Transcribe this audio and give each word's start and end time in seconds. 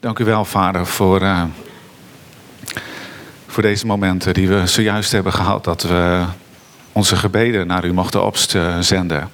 Dank 0.00 0.18
u 0.18 0.24
wel, 0.24 0.44
Vader, 0.44 0.86
voor, 0.86 1.22
uh, 1.22 1.44
voor 3.46 3.62
deze 3.62 3.86
momenten 3.86 4.34
die 4.34 4.48
we 4.48 4.66
zojuist 4.66 5.12
hebben 5.12 5.32
gehad. 5.32 5.64
Dat 5.64 5.82
we 5.82 6.24
onze 6.92 7.16
gebeden 7.16 7.66
naar 7.66 7.84
u 7.84 7.92
mochten 7.92 8.24
opzenden. 8.24 9.30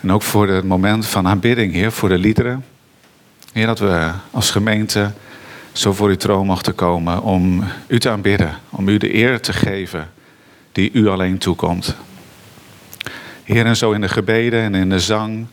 En 0.00 0.12
ook 0.12 0.22
voor 0.22 0.48
het 0.48 0.64
moment 0.64 1.06
van 1.06 1.28
aanbidding, 1.28 1.72
Heer, 1.72 1.92
voor 1.92 2.08
de 2.08 2.18
liederen. 2.18 2.64
Heer, 3.52 3.66
dat 3.66 3.78
we 3.78 4.10
als 4.30 4.50
gemeente 4.50 5.12
zo 5.72 5.92
voor 5.92 6.08
uw 6.08 6.16
troon 6.16 6.46
mochten 6.46 6.74
komen 6.74 7.22
om 7.22 7.64
u 7.86 7.98
te 7.98 8.10
aanbidden. 8.10 8.58
Om 8.70 8.88
u 8.88 8.98
de 8.98 9.14
eer 9.14 9.40
te 9.40 9.52
geven 9.52 10.10
die 10.72 10.90
u 10.92 11.08
alleen 11.08 11.38
toekomt. 11.38 11.96
Heer, 13.44 13.66
en 13.66 13.76
zo 13.76 13.92
in 13.92 14.00
de 14.00 14.08
gebeden 14.08 14.62
en 14.62 14.74
in 14.74 14.88
de 14.88 15.00
zang. 15.00 15.46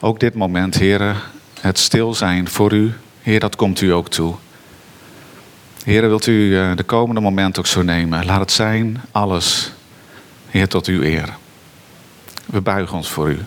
Ook 0.00 0.20
dit 0.20 0.34
moment, 0.34 0.78
Heer, 0.78 1.16
het 1.60 1.78
stil 1.78 2.14
zijn 2.14 2.48
voor 2.48 2.72
u. 2.72 2.92
Heer, 3.22 3.40
dat 3.40 3.56
komt 3.56 3.80
u 3.80 3.92
ook 3.92 4.08
toe. 4.08 4.34
Heer, 5.84 6.00
wilt 6.08 6.26
u 6.26 6.58
eh, 6.58 6.76
de 6.76 6.82
komende 6.82 7.20
moment 7.20 7.58
ook 7.58 7.66
zo 7.66 7.82
nemen? 7.82 8.26
Laat 8.26 8.40
het 8.40 8.52
zijn, 8.52 9.00
alles, 9.10 9.72
Heer, 10.50 10.68
tot 10.68 10.86
uw 10.86 11.02
eer. 11.02 11.36
We 12.46 12.60
buigen 12.60 12.96
ons 12.96 13.10
voor 13.10 13.30
u. 13.30 13.38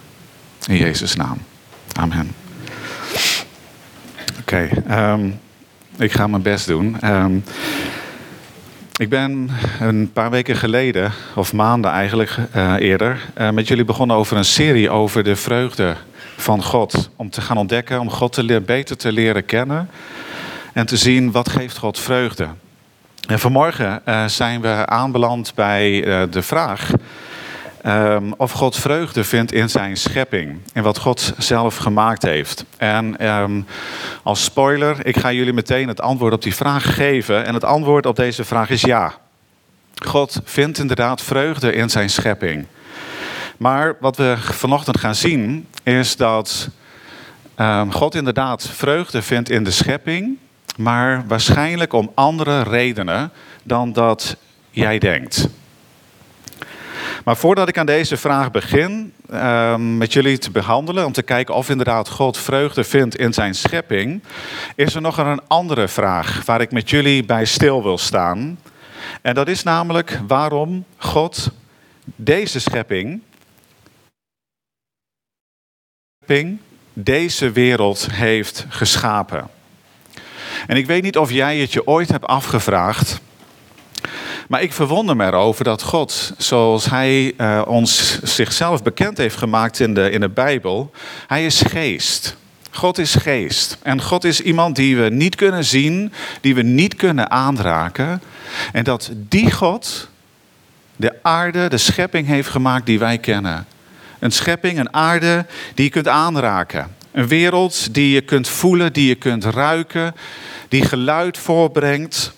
In 0.67 0.77
Jezus' 0.77 1.15
naam. 1.15 1.37
Amen. 1.93 2.31
Oké, 4.39 4.69
ehm, 4.87 5.29
ik 5.97 6.11
ga 6.11 6.27
mijn 6.27 6.41
best 6.41 6.67
doen. 6.67 6.99
Ehm, 7.01 7.35
ik 8.95 9.09
ben 9.09 9.49
een 9.79 10.11
paar 10.13 10.29
weken 10.29 10.55
geleden, 10.55 11.11
of 11.35 11.53
maanden 11.53 11.91
eigenlijk 11.91 12.37
uh, 12.55 12.73
eerder, 12.79 13.19
uh, 13.37 13.49
met 13.49 13.67
jullie 13.67 13.85
begonnen 13.85 14.15
over 14.15 14.37
een 14.37 14.45
serie 14.45 14.89
over 14.89 15.23
de 15.23 15.35
vreugde 15.35 15.95
van 16.41 16.63
God. 16.63 17.09
Om 17.15 17.29
te 17.29 17.41
gaan 17.41 17.57
ontdekken, 17.57 17.99
om 17.99 18.09
God 18.09 18.33
te 18.33 18.61
beter 18.65 18.97
te 18.97 19.11
leren 19.11 19.45
kennen 19.45 19.89
en 20.73 20.85
te 20.85 20.97
zien 20.97 21.31
wat 21.31 21.49
geeft 21.49 21.77
God 21.77 21.99
vreugde. 21.99 22.47
En 23.27 23.39
vanmorgen 23.39 24.01
uh, 24.05 24.25
zijn 24.25 24.61
we 24.61 24.85
aanbeland 24.85 25.51
bij 25.55 26.01
de 26.29 26.41
vraag 26.41 26.91
Um, 27.85 28.33
of 28.37 28.51
God 28.51 28.75
vreugde 28.75 29.23
vindt 29.23 29.51
in 29.51 29.69
zijn 29.69 29.97
schepping. 29.97 30.59
In 30.73 30.83
wat 30.83 30.97
God 30.97 31.33
zelf 31.37 31.77
gemaakt 31.77 32.21
heeft. 32.21 32.65
En 32.77 33.27
um, 33.27 33.65
als 34.23 34.43
spoiler, 34.43 35.05
ik 35.05 35.17
ga 35.17 35.31
jullie 35.31 35.53
meteen 35.53 35.87
het 35.87 36.01
antwoord 36.01 36.33
op 36.33 36.41
die 36.41 36.55
vraag 36.55 36.95
geven. 36.95 37.45
En 37.45 37.53
het 37.53 37.63
antwoord 37.63 38.05
op 38.05 38.15
deze 38.15 38.43
vraag 38.43 38.69
is 38.69 38.81
ja. 38.81 39.13
God 40.05 40.41
vindt 40.43 40.77
inderdaad 40.77 41.21
vreugde 41.21 41.73
in 41.73 41.89
zijn 41.89 42.09
schepping. 42.09 42.65
Maar 43.61 43.95
wat 43.99 44.17
we 44.17 44.35
vanochtend 44.39 44.99
gaan 44.99 45.15
zien 45.15 45.67
is 45.83 46.15
dat 46.15 46.69
um, 47.57 47.91
God 47.91 48.15
inderdaad 48.15 48.67
vreugde 48.67 49.21
vindt 49.21 49.49
in 49.49 49.63
de 49.63 49.71
schepping. 49.71 50.37
Maar 50.77 51.27
waarschijnlijk 51.27 51.93
om 51.93 52.11
andere 52.13 52.61
redenen 52.61 53.31
dan 53.63 53.93
dat 53.93 54.35
jij 54.69 54.99
denkt. 54.99 55.47
Maar 57.23 57.37
voordat 57.37 57.67
ik 57.67 57.77
aan 57.77 57.85
deze 57.85 58.17
vraag 58.17 58.51
begin 58.51 59.13
uh, 59.31 59.75
met 59.75 60.13
jullie 60.13 60.37
te 60.37 60.51
behandelen, 60.51 61.05
om 61.05 61.11
te 61.11 61.23
kijken 61.23 61.55
of 61.55 61.69
inderdaad 61.69 62.09
God 62.09 62.37
vreugde 62.37 62.83
vindt 62.83 63.15
in 63.15 63.33
zijn 63.33 63.55
schepping, 63.55 64.23
is 64.75 64.95
er 64.95 65.01
nog 65.01 65.17
een 65.17 65.41
andere 65.47 65.87
vraag 65.87 66.45
waar 66.45 66.61
ik 66.61 66.71
met 66.71 66.89
jullie 66.89 67.25
bij 67.25 67.45
stil 67.45 67.83
wil 67.83 67.97
staan. 67.97 68.59
En 69.21 69.33
dat 69.33 69.47
is 69.47 69.63
namelijk 69.63 70.19
waarom 70.27 70.85
God 70.97 71.51
deze 72.15 72.59
schepping, 72.59 73.21
deze 76.93 77.51
wereld 77.51 78.07
heeft 78.11 78.65
geschapen. 78.69 79.47
En 80.67 80.77
ik 80.77 80.85
weet 80.85 81.03
niet 81.03 81.17
of 81.17 81.31
jij 81.31 81.57
het 81.57 81.73
je 81.73 81.87
ooit 81.87 82.09
hebt 82.09 82.27
afgevraagd 82.27 83.21
maar 84.51 84.61
ik 84.61 84.73
verwonder 84.73 85.15
me 85.15 85.25
erover 85.25 85.63
dat 85.63 85.81
God, 85.81 86.33
zoals 86.37 86.85
Hij 86.85 87.33
uh, 87.37 87.61
ons 87.67 88.19
zichzelf 88.23 88.83
bekend 88.83 89.17
heeft 89.17 89.37
gemaakt 89.37 89.79
in 89.79 89.93
de, 89.93 90.11
in 90.11 90.19
de 90.19 90.29
Bijbel, 90.29 90.91
Hij 91.27 91.45
is 91.45 91.61
geest. 91.61 92.35
God 92.71 92.97
is 92.97 93.15
geest. 93.15 93.77
En 93.83 94.01
God 94.01 94.23
is 94.23 94.41
iemand 94.41 94.75
die 94.75 94.97
we 94.97 95.09
niet 95.09 95.35
kunnen 95.35 95.65
zien, 95.65 96.13
die 96.41 96.55
we 96.55 96.61
niet 96.61 96.95
kunnen 96.95 97.29
aanraken. 97.31 98.21
En 98.71 98.83
dat 98.83 99.11
die 99.15 99.51
God 99.51 100.09
de 100.95 101.13
aarde, 101.21 101.67
de 101.69 101.77
schepping 101.77 102.27
heeft 102.27 102.49
gemaakt 102.49 102.85
die 102.85 102.99
wij 102.99 103.17
kennen. 103.17 103.65
Een 104.21 104.31
schepping, 104.31 104.79
een 104.79 104.93
aarde 104.93 105.45
die 105.73 105.85
je 105.85 105.91
kunt 105.91 106.07
aanraken. 106.07 106.95
Een 107.11 107.27
wereld 107.27 107.93
die 107.93 108.13
je 108.13 108.21
kunt 108.21 108.47
voelen, 108.47 108.93
die 108.93 109.07
je 109.07 109.15
kunt 109.15 109.45
ruiken, 109.45 110.15
die 110.67 110.85
geluid 110.85 111.37
voorbrengt, 111.37 112.33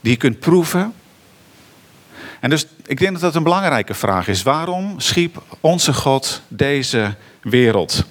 die 0.00 0.12
je 0.12 0.18
kunt 0.18 0.38
proeven. 0.38 0.94
En 2.40 2.50
dus 2.50 2.66
ik 2.86 2.98
denk 2.98 3.12
dat 3.12 3.20
dat 3.20 3.34
een 3.34 3.42
belangrijke 3.42 3.94
vraag 3.94 4.28
is. 4.28 4.42
Waarom 4.42 5.00
schiep 5.00 5.42
onze 5.60 5.92
God 5.92 6.42
deze 6.48 7.14
wereld? 7.42 8.04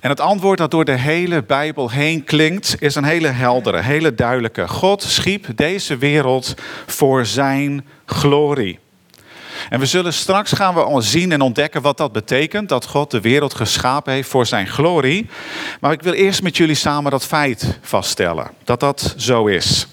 En 0.00 0.10
het 0.10 0.20
antwoord 0.20 0.58
dat 0.58 0.70
door 0.70 0.84
de 0.84 0.98
hele 0.98 1.42
Bijbel 1.42 1.90
heen 1.90 2.24
klinkt, 2.24 2.76
is 2.78 2.94
een 2.94 3.04
hele 3.04 3.28
heldere, 3.28 3.80
hele 3.80 4.14
duidelijke. 4.14 4.68
God 4.68 5.02
schiep 5.02 5.46
deze 5.54 5.96
wereld 5.96 6.54
voor 6.86 7.26
zijn 7.26 7.86
glorie. 8.06 8.82
En 9.68 9.80
we 9.80 9.86
zullen 9.86 10.12
straks 10.12 10.52
gaan 10.52 10.74
we 10.74 11.02
zien 11.02 11.32
en 11.32 11.40
ontdekken 11.40 11.82
wat 11.82 11.96
dat 11.96 12.12
betekent, 12.12 12.68
dat 12.68 12.86
God 12.86 13.10
de 13.10 13.20
wereld 13.20 13.54
geschapen 13.54 14.12
heeft 14.12 14.28
voor 14.28 14.46
zijn 14.46 14.66
glorie. 14.66 15.26
Maar 15.80 15.92
ik 15.92 16.02
wil 16.02 16.12
eerst 16.12 16.42
met 16.42 16.56
jullie 16.56 16.74
samen 16.74 17.10
dat 17.10 17.24
feit 17.24 17.78
vaststellen, 17.82 18.50
dat 18.64 18.80
dat 18.80 19.14
zo 19.16 19.46
is. 19.46 19.86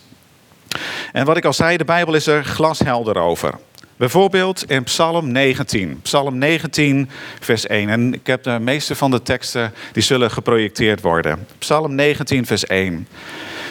En 1.12 1.26
wat 1.26 1.38
ik 1.38 1.46
al 1.46 1.54
zei, 1.54 1.78
de 1.78 1.86
Bijbel 1.86 2.14
is 2.14 2.28
er 2.28 2.44
glashelder 2.44 3.18
over. 3.18 3.54
Bijvoorbeeld 4.02 4.70
in 4.70 4.84
Psalm 4.84 5.32
19. 5.32 6.00
Psalm 6.02 6.38
19, 6.38 7.10
vers 7.40 7.68
1. 7.68 7.90
En 7.90 8.14
ik 8.14 8.28
heb 8.28 8.44
de 8.44 8.60
meeste 8.60 8.96
van 8.96 9.12
de 9.12 9.22
teksten 9.22 9.74
die 9.92 10.04
zullen 10.04 10.32
geprojecteerd 10.32 11.02
worden. 11.02 11.48
Psalm 11.58 11.96
19, 11.96 12.46
vers 12.46 12.66
1. 12.66 13.08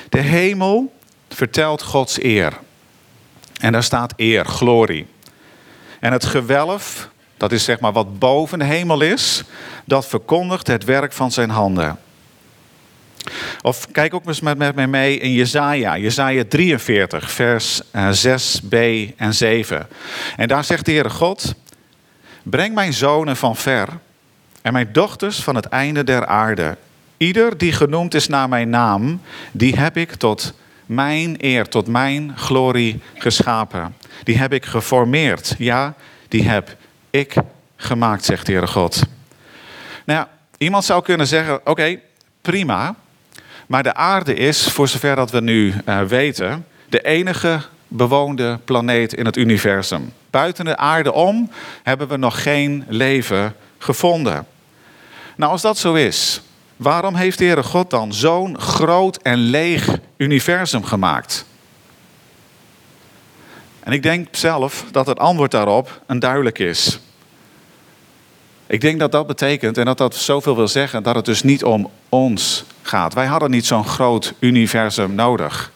De 0.09 0.21
hemel 0.21 0.93
vertelt 1.29 1.83
Gods 1.83 2.23
eer. 2.23 2.59
En 3.61 3.73
daar 3.73 3.83
staat 3.83 4.13
eer, 4.17 4.45
glorie. 4.45 5.07
En 6.01 6.13
het 6.13 6.25
gewelf, 6.25 7.09
dat 7.37 7.53
is 7.53 7.65
zeg 7.65 7.81
maar 7.81 7.93
wat 7.93 8.19
boven 8.19 8.59
de 8.59 8.65
hemel 8.65 9.01
is, 9.01 9.43
dat 9.85 10.07
verkondigt 10.07 10.67
het 10.67 10.85
werk 10.85 11.13
van 11.13 11.33
zijn 11.33 11.51
handen. 11.51 11.99
Of 13.63 13.91
kijk 13.93 14.15
ook 14.15 14.27
eens 14.27 14.41
met, 14.41 14.59
met 14.59 14.75
mij 14.75 14.87
mee 14.87 15.19
in 15.19 15.33
Jezaja, 15.33 15.99
Jezaja 15.99 16.45
43, 16.49 17.31
vers 17.31 17.83
6b 17.83 18.69
eh, 18.71 19.11
en 19.17 19.35
7. 19.35 19.89
En 20.37 20.49
daar 20.49 20.65
zegt 20.65 20.85
de 20.85 20.93
Heere 20.93 21.11
God, 21.11 21.55
breng 22.43 22.75
mijn 22.75 22.93
zonen 22.93 23.37
van 23.37 23.57
ver 23.57 23.89
en 24.63 24.73
mijn 24.73 24.93
dochters 24.93 25.43
van 25.43 25.55
het 25.55 25.67
einde 25.67 26.05
der 26.05 26.27
aarde. 26.27 26.77
Ieder 27.17 27.59
die 27.59 27.73
genoemd 27.73 28.15
is 28.15 28.29
naar 28.29 28.49
mijn 28.49 28.71
naam, 28.71 29.21
die 29.53 29.79
heb 29.79 29.97
ik 29.97 30.15
tot 30.15 30.55
mijn 30.87 31.35
eer, 31.39 31.69
tot 31.69 31.87
mijn 31.87 32.33
glorie 32.37 33.01
geschapen. 33.15 33.95
Die 34.25 34.39
heb 34.39 34.53
ik 34.53 34.65
geformeerd. 34.65 35.55
Ja, 35.59 35.95
die 36.29 36.49
heb 36.49 36.77
ik 37.11 37.35
gemaakt, 37.77 38.25
zegt 38.25 38.47
de 38.47 38.53
Heere 38.53 38.67
God. 38.67 39.03
Nou 40.05 40.19
ja, 40.19 40.29
iemand 40.59 40.85
zou 40.85 41.03
kunnen 41.03 41.27
zeggen, 41.27 41.61
oké, 41.65 41.99
prima. 42.41 42.95
Maar 43.67 43.83
de 43.83 43.95
aarde 43.95 44.35
is, 44.35 44.69
voor 44.69 44.89
zover 44.89 45.17
dat 45.17 45.31
we 45.31 45.41
nu 45.41 45.75
uh, 45.87 46.03
weten, 46.03 46.67
de 46.89 47.01
enige 47.01 47.61
bewoonde 47.89 48.59
planeet 48.65 49.15
in 49.15 49.27
het 49.27 49.37
universum. 49.37 50.13
Buiten 50.31 50.65
de 50.65 50.77
aarde 50.77 51.13
om 51.13 51.51
hebben 51.83 52.09
we 52.09 52.17
nog 52.17 52.43
geen 52.43 52.85
leven 52.89 53.55
gevonden. 53.79 54.47
Nou, 55.37 55.53
als 55.53 55.63
dat 55.63 55.79
zo 55.79 55.95
is, 55.95 56.41
waarom 56.77 57.15
heeft 57.15 57.39
de 57.39 57.45
Heere 57.45 57.63
God 57.63 57.91
dan 57.91 58.13
zo'n 58.13 58.61
groot 58.61 59.17
en 59.17 59.39
leeg 59.39 59.99
universum 60.17 60.85
gemaakt? 60.85 61.45
En 63.91 63.97
ik 63.97 64.03
denk 64.03 64.29
zelf 64.31 64.85
dat 64.91 65.07
het 65.07 65.19
antwoord 65.19 65.51
daarop 65.51 66.01
een 66.07 66.19
duidelijk 66.19 66.59
is. 66.59 67.01
Ik 68.67 68.81
denk 68.81 68.99
dat 69.01 69.13
dat 69.13 69.27
betekent 69.27 69.79
en 69.79 69.85
dat 69.85 69.99
dat 69.99 70.15
zoveel 70.15 70.57
wil 70.57 70.69
zeggen 70.69 71.03
dat 71.03 71.15
het 71.15 71.25
dus 71.25 71.43
niet 71.43 71.65
om 71.65 71.91
ons 72.09 72.65
gaat. 72.83 73.15
Wij 73.15 73.27
hadden 73.27 73.51
niet 73.51 73.67
zo'n 73.67 73.85
groot 73.85 74.35
universum 74.39 75.15
nodig. 75.15 75.73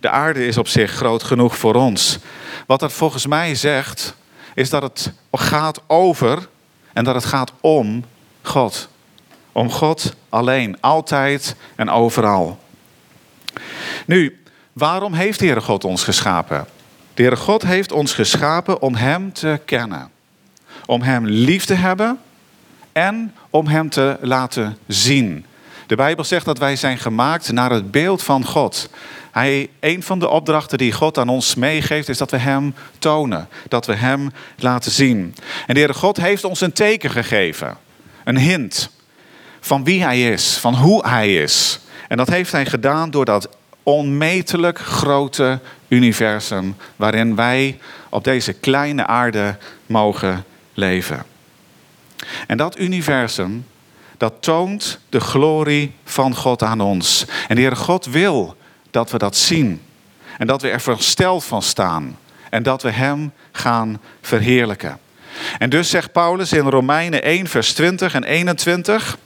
De 0.00 0.08
aarde 0.08 0.46
is 0.46 0.58
op 0.58 0.68
zich 0.68 0.90
groot 0.90 1.22
genoeg 1.22 1.56
voor 1.56 1.74
ons. 1.74 2.18
Wat 2.66 2.80
dat 2.80 2.92
volgens 2.92 3.26
mij 3.26 3.54
zegt, 3.54 4.14
is 4.54 4.70
dat 4.70 4.82
het 4.82 5.12
gaat 5.32 5.80
over 5.86 6.48
en 6.92 7.04
dat 7.04 7.14
het 7.14 7.24
gaat 7.24 7.52
om 7.60 8.04
God. 8.42 8.88
Om 9.52 9.70
God 9.70 10.14
alleen, 10.28 10.80
altijd 10.80 11.56
en 11.76 11.90
overal. 11.90 12.58
Nu, 14.06 14.42
waarom 14.72 15.12
heeft 15.12 15.38
de 15.38 15.44
Heere 15.44 15.60
God 15.60 15.84
ons 15.84 16.04
geschapen? 16.04 16.66
De 17.28 17.36
God 17.36 17.62
heeft 17.62 17.92
ons 17.92 18.12
geschapen 18.14 18.82
om 18.82 18.94
Hem 18.94 19.32
te 19.32 19.60
kennen 19.64 20.10
om 20.86 21.02
Hem 21.02 21.26
lief 21.26 21.64
te 21.64 21.74
hebben 21.74 22.18
en 22.92 23.34
om 23.50 23.66
Hem 23.66 23.90
te 23.90 24.18
laten 24.20 24.78
zien. 24.86 25.46
De 25.86 25.96
Bijbel 25.96 26.24
zegt 26.24 26.44
dat 26.44 26.58
wij 26.58 26.76
zijn 26.76 26.98
gemaakt 26.98 27.52
naar 27.52 27.70
het 27.70 27.90
beeld 27.90 28.22
van 28.22 28.44
God. 28.44 28.90
Hij, 29.30 29.70
een 29.80 30.02
van 30.02 30.18
de 30.18 30.28
opdrachten 30.28 30.78
die 30.78 30.92
God 30.92 31.18
aan 31.18 31.28
ons 31.28 31.54
meegeeft, 31.54 32.08
is 32.08 32.18
dat 32.18 32.30
we 32.30 32.36
Hem 32.36 32.74
tonen. 32.98 33.48
Dat 33.68 33.86
we 33.86 33.94
Hem 33.94 34.30
laten 34.56 34.90
zien. 34.90 35.34
En 35.66 35.74
de 35.74 35.80
Heere 35.80 35.94
God 35.94 36.16
heeft 36.16 36.44
ons 36.44 36.60
een 36.60 36.72
teken 36.72 37.10
gegeven. 37.10 37.76
Een 38.24 38.38
hint 38.38 38.90
van 39.60 39.84
wie 39.84 40.02
Hij 40.02 40.30
is, 40.32 40.56
van 40.56 40.74
hoe 40.74 41.08
Hij 41.08 41.36
is. 41.36 41.80
En 42.08 42.16
dat 42.16 42.28
heeft 42.28 42.52
Hij 42.52 42.66
gedaan 42.66 43.10
door 43.10 43.24
dat 43.24 43.48
onmetelijk 43.82 44.78
grote 44.78 45.60
universum 45.90 46.76
waarin 46.96 47.34
wij 47.34 47.78
op 48.08 48.24
deze 48.24 48.52
kleine 48.52 49.06
aarde 49.06 49.56
mogen 49.86 50.44
leven. 50.74 51.24
En 52.46 52.56
dat 52.56 52.78
universum, 52.78 53.66
dat 54.16 54.34
toont 54.40 54.98
de 55.08 55.20
glorie 55.20 55.94
van 56.04 56.34
God 56.34 56.62
aan 56.62 56.80
ons. 56.80 57.24
En 57.48 57.54
de 57.54 57.60
Heer 57.60 57.76
God 57.76 58.06
wil 58.06 58.56
dat 58.90 59.10
we 59.10 59.18
dat 59.18 59.36
zien. 59.36 59.82
En 60.38 60.46
dat 60.46 60.62
we 60.62 60.70
er 60.70 60.80
versteld 60.80 61.44
van 61.44 61.62
staan. 61.62 62.18
En 62.50 62.62
dat 62.62 62.82
we 62.82 62.90
Hem 62.90 63.32
gaan 63.52 64.00
verheerlijken. 64.20 64.98
En 65.58 65.70
dus 65.70 65.90
zegt 65.90 66.12
Paulus 66.12 66.52
in 66.52 66.68
Romeinen 66.68 67.22
1, 67.22 67.46
vers 67.46 67.72
20 67.72 68.14
en 68.14 68.24
21. 68.24 69.18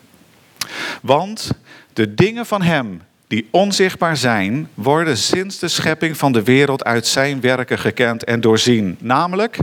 Want 1.03 1.51
de 1.93 2.15
dingen 2.15 2.47
van 2.47 2.63
Hem 2.63 3.03
die 3.35 3.49
onzichtbaar 3.51 4.17
zijn, 4.17 4.69
worden 4.75 5.17
sinds 5.17 5.59
de 5.59 5.69
schepping 5.69 6.17
van 6.17 6.33
de 6.33 6.43
wereld 6.43 6.85
uit 6.85 7.07
Zijn 7.07 7.41
werken 7.41 7.79
gekend 7.79 8.25
en 8.25 8.41
doorzien. 8.41 8.97
Namelijk, 9.01 9.59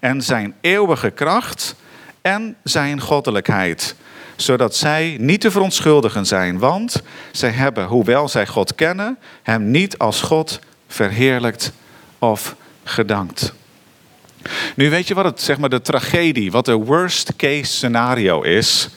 en 0.00 0.22
Zijn 0.22 0.54
eeuwige 0.60 1.10
kracht 1.10 1.74
en 2.22 2.56
Zijn 2.62 3.00
goddelijkheid 3.00 3.94
zodat 4.36 4.76
zij 4.76 5.16
niet 5.20 5.40
te 5.40 5.50
verontschuldigen 5.50 6.26
zijn, 6.26 6.58
want 6.58 7.02
zij 7.32 7.50
hebben, 7.50 7.86
hoewel 7.86 8.28
zij 8.28 8.46
God 8.46 8.74
kennen, 8.74 9.18
Hem 9.42 9.70
niet 9.70 9.98
als 9.98 10.20
God 10.20 10.58
verheerlijkt 10.88 11.72
of 12.18 12.56
gedankt. 12.84 13.54
Nu 14.76 14.90
weet 14.90 15.08
je 15.08 15.14
wat 15.14 15.24
het, 15.24 15.40
zeg 15.40 15.58
maar, 15.58 15.68
de 15.68 15.82
tragedie, 15.82 16.50
wat 16.50 16.64
de 16.64 16.74
worst 16.74 17.36
case 17.36 17.72
scenario 17.72 18.42
is? 18.42 18.88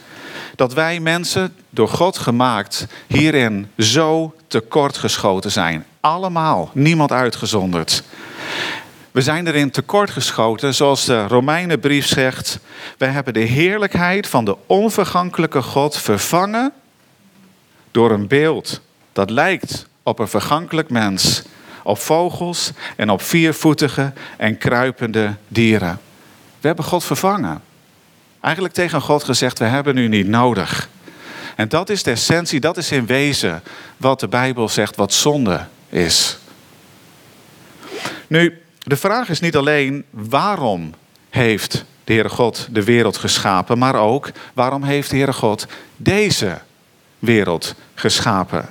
Dat 0.57 0.73
wij 0.73 0.99
mensen, 0.99 1.55
door 1.69 1.87
God 1.87 2.17
gemaakt, 2.17 2.87
hierin 3.07 3.71
zo 3.77 4.35
tekortgeschoten 4.47 5.51
zijn. 5.51 5.85
Allemaal, 5.99 6.69
niemand 6.73 7.11
uitgezonderd. 7.11 8.03
We 9.11 9.21
zijn 9.21 9.47
erin 9.47 9.71
tekortgeschoten, 9.71 10.75
zoals 10.75 11.05
de 11.05 11.27
Romeinenbrief 11.27 12.05
zegt. 12.05 12.59
Wij 12.97 13.09
hebben 13.09 13.33
de 13.33 13.39
heerlijkheid 13.39 14.27
van 14.27 14.45
de 14.45 14.57
onvergankelijke 14.65 15.61
God 15.61 15.97
vervangen 15.97 16.73
door 17.91 18.11
een 18.11 18.27
beeld 18.27 18.81
dat 19.17 19.29
lijkt 19.29 19.87
op 20.03 20.19
een 20.19 20.27
vergankelijk 20.27 20.89
mens, 20.89 21.41
op 21.83 21.97
vogels 21.97 22.71
en 22.95 23.09
op 23.09 23.21
viervoetige 23.21 24.13
en 24.37 24.57
kruipende 24.57 25.35
dieren. 25.47 25.99
We 26.59 26.67
hebben 26.67 26.85
God 26.85 27.03
vervangen. 27.03 27.61
Eigenlijk 28.41 28.73
tegen 28.73 29.01
God 29.01 29.23
gezegd, 29.23 29.59
we 29.59 29.65
hebben 29.65 29.97
u 29.97 30.07
niet 30.07 30.27
nodig. 30.27 30.89
En 31.55 31.69
dat 31.69 31.89
is 31.89 32.03
de 32.03 32.11
essentie, 32.11 32.59
dat 32.59 32.77
is 32.77 32.91
in 32.91 33.05
wezen 33.05 33.63
wat 33.97 34.19
de 34.19 34.27
Bijbel 34.27 34.69
zegt, 34.69 34.95
wat 34.95 35.13
zonde 35.13 35.65
is. 35.89 36.37
Nu, 38.27 38.61
de 38.79 38.97
vraag 38.97 39.29
is 39.29 39.39
niet 39.39 39.55
alleen 39.55 40.05
waarom 40.09 40.93
heeft 41.29 41.85
de 42.03 42.13
Heere 42.13 42.29
God 42.29 42.67
de 42.71 42.83
wereld 42.83 43.17
geschapen, 43.17 43.77
maar 43.77 43.95
ook 43.95 44.31
waarom 44.53 44.83
heeft 44.83 45.09
de 45.09 45.15
Heere 45.15 45.33
God 45.33 45.67
deze 45.95 46.59
wereld 47.19 47.75
geschapen. 47.95 48.69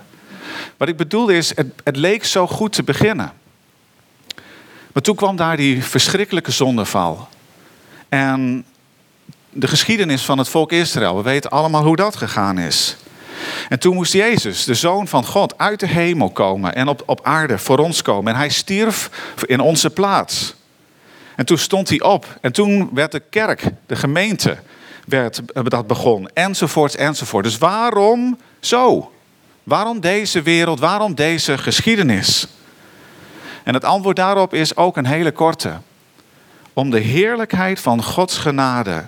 Wat 0.77 0.89
ik 0.89 0.97
bedoel 0.97 1.29
is, 1.29 1.57
het, 1.57 1.67
het 1.85 1.97
leek 1.97 2.25
zo 2.25 2.47
goed 2.47 2.73
te 2.73 2.83
beginnen. 2.83 3.33
Maar 4.93 5.03
toen 5.03 5.17
kwam 5.17 5.37
daar 5.37 5.57
die 5.57 5.85
verschrikkelijke 5.85 6.51
zondeval. 6.51 7.29
En 8.09 8.65
de 9.59 9.69
geschiedenis 9.69 10.25
van 10.25 10.39
het 10.39 10.49
volk 10.49 10.73
Israël, 10.73 11.17
we 11.17 11.23
weten 11.23 11.51
allemaal 11.51 11.85
hoe 11.85 11.97
dat 11.97 12.17
gegaan 12.17 12.59
is. 12.59 12.97
En 13.69 13.79
toen 13.79 13.95
moest 13.95 14.13
Jezus, 14.13 14.65
de 14.65 14.75
Zoon 14.75 15.09
van 15.09 15.25
God, 15.25 15.59
uit 15.59 15.81
de 15.81 15.87
hemel 15.87 16.31
komen 16.31 16.75
en 16.75 16.89
op, 16.89 17.03
op 17.07 17.21
aarde 17.23 17.59
voor 17.59 17.79
ons 17.79 18.03
komen. 18.03 18.33
En 18.33 18.39
hij 18.39 18.49
stierf 18.49 19.11
in 19.47 19.61
onze 19.61 19.91
plaats. 19.91 20.55
En 21.37 21.47
toen 21.47 21.59
stond 21.59 21.89
hij 21.89 22.01
op. 22.01 22.39
En 22.41 22.53
toen 22.53 22.91
werd 22.93 23.13
de 23.13 23.23
kerk, 23.31 23.65
de 23.87 23.97
gemeente, 23.97 24.57
werd, 25.07 25.41
dat 25.65 25.87
begon. 25.87 26.29
Enzovoort, 26.35 26.95
enzovoort. 26.95 27.45
Dus 27.45 27.59
waarom 27.59 28.39
zo? 28.61 29.13
Waarom 29.63 30.01
deze 30.01 30.43
wereld? 30.43 30.81
Waarom 30.81 31.15
deze 31.15 31.59
geschiedenis? 31.59 32.47
En 33.63 33.75
het 33.75 33.85
antwoord 33.85 34.17
daarop 34.17 34.55
is 34.55 34.77
ook 34.77 34.97
een 34.97 35.07
hele 35.07 35.33
korte. 35.33 35.79
Om 36.73 36.91
de 36.91 37.01
heerlijkheid 37.01 37.81
van 37.81 38.03
Gods 38.03 38.39
genade 38.39 39.05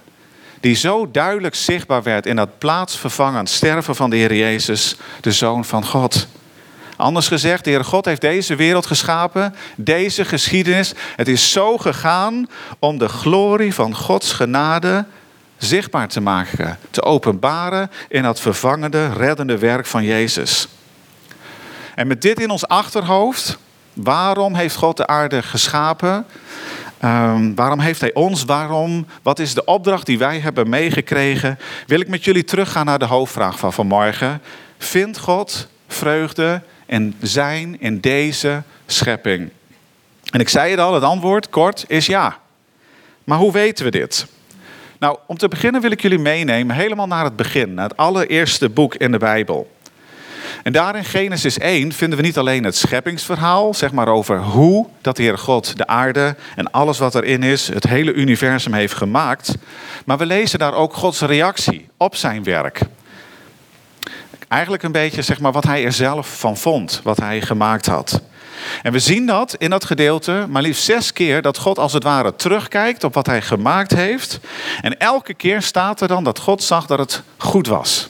die 0.61 0.75
zo 0.75 1.11
duidelijk 1.11 1.55
zichtbaar 1.55 2.03
werd 2.03 2.27
in 2.27 2.37
dat 2.37 2.59
plaatsvervangend 2.59 3.49
sterven 3.51 3.97
van 3.97 4.11
de 4.11 4.17
Heer 4.17 4.35
Jezus, 4.35 4.97
de 5.21 5.33
Zoon 5.33 5.65
van 5.65 5.85
God. 5.85 6.27
Anders 6.97 7.29
gezegd, 7.29 7.65
de 7.65 7.71
Heer 7.71 7.85
God 7.85 8.05
heeft 8.05 8.21
deze 8.21 8.57
wereld 8.57 8.87
geschapen, 8.87 9.55
deze 9.77 10.25
geschiedenis. 10.25 10.93
Het 11.17 11.29
is 11.29 11.53
zo 11.53 11.79
gegaan 11.79 12.47
om 12.79 12.99
de 12.99 13.09
glorie 13.09 13.75
van 13.75 13.95
Gods 13.95 14.33
genade 14.33 15.05
zichtbaar 15.57 16.09
te 16.09 16.21
maken, 16.21 16.79
te 16.91 17.03
openbaren 17.03 17.91
in 18.09 18.23
dat 18.23 18.41
vervangende, 18.41 19.13
reddende 19.13 19.59
werk 19.59 19.87
van 19.87 20.05
Jezus. 20.05 20.69
En 21.95 22.07
met 22.07 22.23
dit 22.23 22.41
in 22.41 22.51
ons 22.51 22.69
achterhoofd, 22.69 23.59
waarom 23.93 24.55
heeft 24.55 24.77
God 24.77 24.97
de 24.97 25.07
aarde 25.07 25.43
geschapen? 25.43 26.27
Um, 27.05 27.55
waarom 27.55 27.81
heeft 27.81 28.01
hij 28.01 28.15
ons? 28.15 28.45
Waarom? 28.45 29.07
Wat 29.23 29.39
is 29.39 29.55
de 29.55 29.65
opdracht 29.65 30.07
die 30.07 30.19
wij 30.19 30.39
hebben 30.39 30.69
meegekregen? 30.69 31.59
Wil 31.87 32.01
ik 32.01 32.09
met 32.09 32.25
jullie 32.25 32.45
teruggaan 32.45 32.87
naar 32.87 32.99
de 32.99 33.05
hoofdvraag 33.05 33.59
van 33.59 33.73
vanmorgen. 33.73 34.41
Vindt 34.79 35.19
God 35.19 35.69
vreugde 35.89 36.63
in 36.87 37.15
zijn 37.21 37.81
in 37.81 38.01
deze 38.01 38.63
schepping? 38.87 39.51
En 40.31 40.41
ik 40.41 40.49
zei 40.49 40.71
het 40.71 40.81
al, 40.81 40.95
het 40.95 41.03
antwoord 41.03 41.51
kort 41.51 41.85
is 41.89 42.07
ja. 42.07 42.39
Maar 43.25 43.39
hoe 43.39 43.53
weten 43.53 43.85
we 43.85 43.91
dit? 43.91 44.27
Nou, 44.99 45.19
om 45.27 45.37
te 45.37 45.49
beginnen 45.49 45.81
wil 45.81 45.91
ik 45.91 46.03
jullie 46.03 46.19
meenemen 46.19 46.77
helemaal 46.77 47.07
naar 47.07 47.25
het 47.25 47.37
begin, 47.37 47.75
naar 47.75 47.89
het 47.89 47.97
allereerste 47.97 48.69
boek 48.69 48.95
in 48.95 49.13
de 49.13 49.19
Bijbel. 49.19 49.77
En 50.63 50.73
daar 50.73 50.97
in 50.97 51.05
Genesis 51.05 51.59
1 51.59 51.93
vinden 51.93 52.19
we 52.19 52.25
niet 52.25 52.39
alleen 52.39 52.65
het 52.65 52.77
scheppingsverhaal, 52.77 53.75
zeg 53.75 53.93
maar 53.93 54.09
over 54.09 54.43
hoe 54.43 54.87
dat 55.01 55.17
de 55.17 55.23
Heer 55.23 55.39
God 55.39 55.77
de 55.77 55.87
aarde 55.87 56.37
en 56.57 56.71
alles 56.71 56.99
wat 56.99 57.15
erin 57.15 57.43
is, 57.43 57.69
het 57.69 57.85
hele 57.85 58.13
universum 58.13 58.73
heeft 58.73 58.95
gemaakt. 58.95 59.55
Maar 60.05 60.19
we 60.19 60.27
lezen 60.27 60.59
daar 60.59 60.75
ook 60.75 60.95
Gods 60.95 61.21
reactie 61.21 61.89
op 61.97 62.17
zijn 62.17 62.45
werk. 62.45 62.81
Eigenlijk 64.49 64.83
een 64.83 64.93
beetje 64.93 65.23
zeg 65.23 65.41
maar 65.41 65.53
wat 65.53 65.65
hij 65.65 65.85
er 65.85 65.93
zelf 65.93 66.39
van 66.39 66.57
vond, 66.57 67.01
wat 67.03 67.17
hij 67.17 67.41
gemaakt 67.41 67.87
had. 67.87 68.21
En 68.83 68.93
we 68.93 68.99
zien 68.99 69.27
dat 69.27 69.55
in 69.59 69.71
dat 69.71 69.85
gedeelte 69.85 70.47
maar 70.49 70.63
liefst 70.63 70.85
zes 70.85 71.13
keer 71.13 71.43
dat 71.43 71.59
God 71.59 71.79
als 71.79 71.93
het 71.93 72.03
ware 72.03 72.37
terugkijkt 72.37 73.05
op 73.05 73.15
wat 73.15 73.27
hij 73.27 73.43
gemaakt 73.43 73.95
heeft. 73.95 74.41
En 74.81 74.99
elke 74.99 75.35
keer 75.35 75.63
staat 75.63 76.01
er 76.01 76.09
dan 76.09 76.25
dat 76.25 76.39
God 76.39 76.63
zag 76.63 76.87
dat 76.87 76.99
het 76.99 77.23
goed 77.37 77.67
was. 77.67 78.09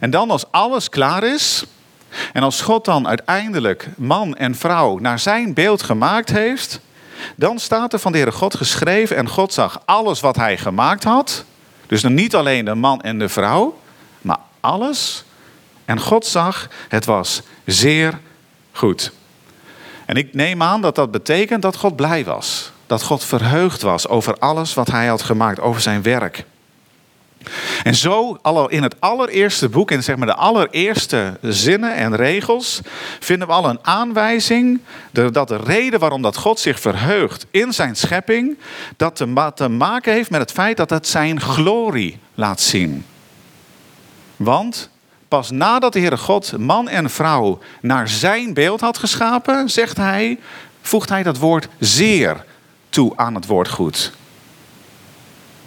En 0.00 0.10
dan 0.10 0.30
als 0.30 0.44
alles 0.50 0.88
klaar 0.88 1.24
is, 1.24 1.64
en 2.32 2.42
als 2.42 2.60
God 2.60 2.84
dan 2.84 3.08
uiteindelijk 3.08 3.88
man 3.96 4.36
en 4.36 4.54
vrouw 4.54 4.98
naar 4.98 5.18
zijn 5.18 5.54
beeld 5.54 5.82
gemaakt 5.82 6.30
heeft, 6.30 6.80
dan 7.36 7.58
staat 7.58 7.92
er 7.92 7.98
van 7.98 8.12
de 8.12 8.18
Heere 8.18 8.32
God 8.32 8.56
geschreven 8.56 9.16
en 9.16 9.28
God 9.28 9.52
zag 9.52 9.82
alles 9.84 10.20
wat 10.20 10.36
hij 10.36 10.58
gemaakt 10.58 11.04
had. 11.04 11.44
Dus 11.86 12.02
dan 12.02 12.14
niet 12.14 12.34
alleen 12.34 12.64
de 12.64 12.74
man 12.74 13.00
en 13.00 13.18
de 13.18 13.28
vrouw, 13.28 13.78
maar 14.20 14.38
alles. 14.60 15.24
En 15.84 16.00
God 16.00 16.26
zag, 16.26 16.68
het 16.88 17.04
was 17.04 17.42
zeer 17.64 18.18
goed. 18.72 19.12
En 20.06 20.16
ik 20.16 20.34
neem 20.34 20.62
aan 20.62 20.80
dat 20.80 20.94
dat 20.94 21.10
betekent 21.10 21.62
dat 21.62 21.76
God 21.76 21.96
blij 21.96 22.24
was. 22.24 22.70
Dat 22.86 23.02
God 23.02 23.24
verheugd 23.24 23.82
was 23.82 24.08
over 24.08 24.38
alles 24.38 24.74
wat 24.74 24.90
hij 24.90 25.06
had 25.06 25.22
gemaakt, 25.22 25.60
over 25.60 25.80
zijn 25.80 26.02
werk. 26.02 26.44
En 27.82 27.94
zo, 27.94 28.38
in 28.68 28.82
het 28.82 28.96
allereerste 28.98 29.68
boek, 29.68 29.90
in 29.90 30.02
zeg 30.02 30.16
maar 30.16 30.26
de 30.26 30.34
allereerste 30.34 31.38
zinnen 31.42 31.94
en 31.94 32.16
regels, 32.16 32.80
vinden 33.20 33.48
we 33.48 33.54
al 33.54 33.68
een 33.68 33.78
aanwijzing 33.82 34.80
dat 35.10 35.48
de 35.48 35.56
reden 35.56 36.00
waarom 36.00 36.22
dat 36.22 36.36
God 36.36 36.60
zich 36.60 36.80
verheugt 36.80 37.46
in 37.50 37.72
zijn 37.72 37.96
schepping, 37.96 38.58
dat 38.96 39.16
te 39.54 39.68
maken 39.68 40.12
heeft 40.12 40.30
met 40.30 40.40
het 40.40 40.52
feit 40.52 40.76
dat 40.76 40.90
het 40.90 41.08
zijn 41.08 41.40
glorie 41.40 42.18
laat 42.34 42.60
zien. 42.60 43.04
Want 44.36 44.90
pas 45.28 45.50
nadat 45.50 45.92
de 45.92 45.98
Heere 45.98 46.16
God 46.16 46.58
man 46.58 46.88
en 46.88 47.10
vrouw 47.10 47.58
naar 47.80 48.08
zijn 48.08 48.54
beeld 48.54 48.80
had 48.80 48.98
geschapen, 48.98 49.70
zegt 49.70 49.96
hij, 49.96 50.38
voegt 50.82 51.08
hij 51.08 51.22
dat 51.22 51.38
woord 51.38 51.68
zeer 51.78 52.44
toe 52.88 53.12
aan 53.16 53.34
het 53.34 53.46
woord 53.46 53.68
goed. 53.68 54.12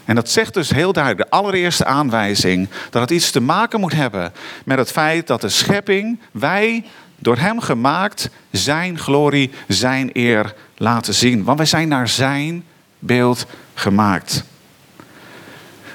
En 0.05 0.15
dat 0.15 0.29
zegt 0.29 0.53
dus 0.53 0.69
heel 0.69 0.93
duidelijk, 0.93 1.29
de 1.29 1.37
allereerste 1.37 1.85
aanwijzing, 1.85 2.69
dat 2.89 3.01
het 3.01 3.11
iets 3.11 3.31
te 3.31 3.39
maken 3.39 3.79
moet 3.79 3.93
hebben 3.93 4.33
met 4.65 4.77
het 4.77 4.91
feit 4.91 5.27
dat 5.27 5.41
de 5.41 5.49
schepping, 5.49 6.19
wij 6.31 6.83
door 7.19 7.37
Hem 7.37 7.59
gemaakt, 7.59 8.29
Zijn 8.51 8.99
glorie, 8.99 9.51
Zijn 9.67 10.09
eer 10.13 10.53
laten 10.77 11.13
zien. 11.13 11.43
Want 11.43 11.57
wij 11.57 11.67
zijn 11.67 11.87
naar 11.87 12.07
Zijn 12.07 12.63
beeld 12.99 13.45
gemaakt. 13.73 14.43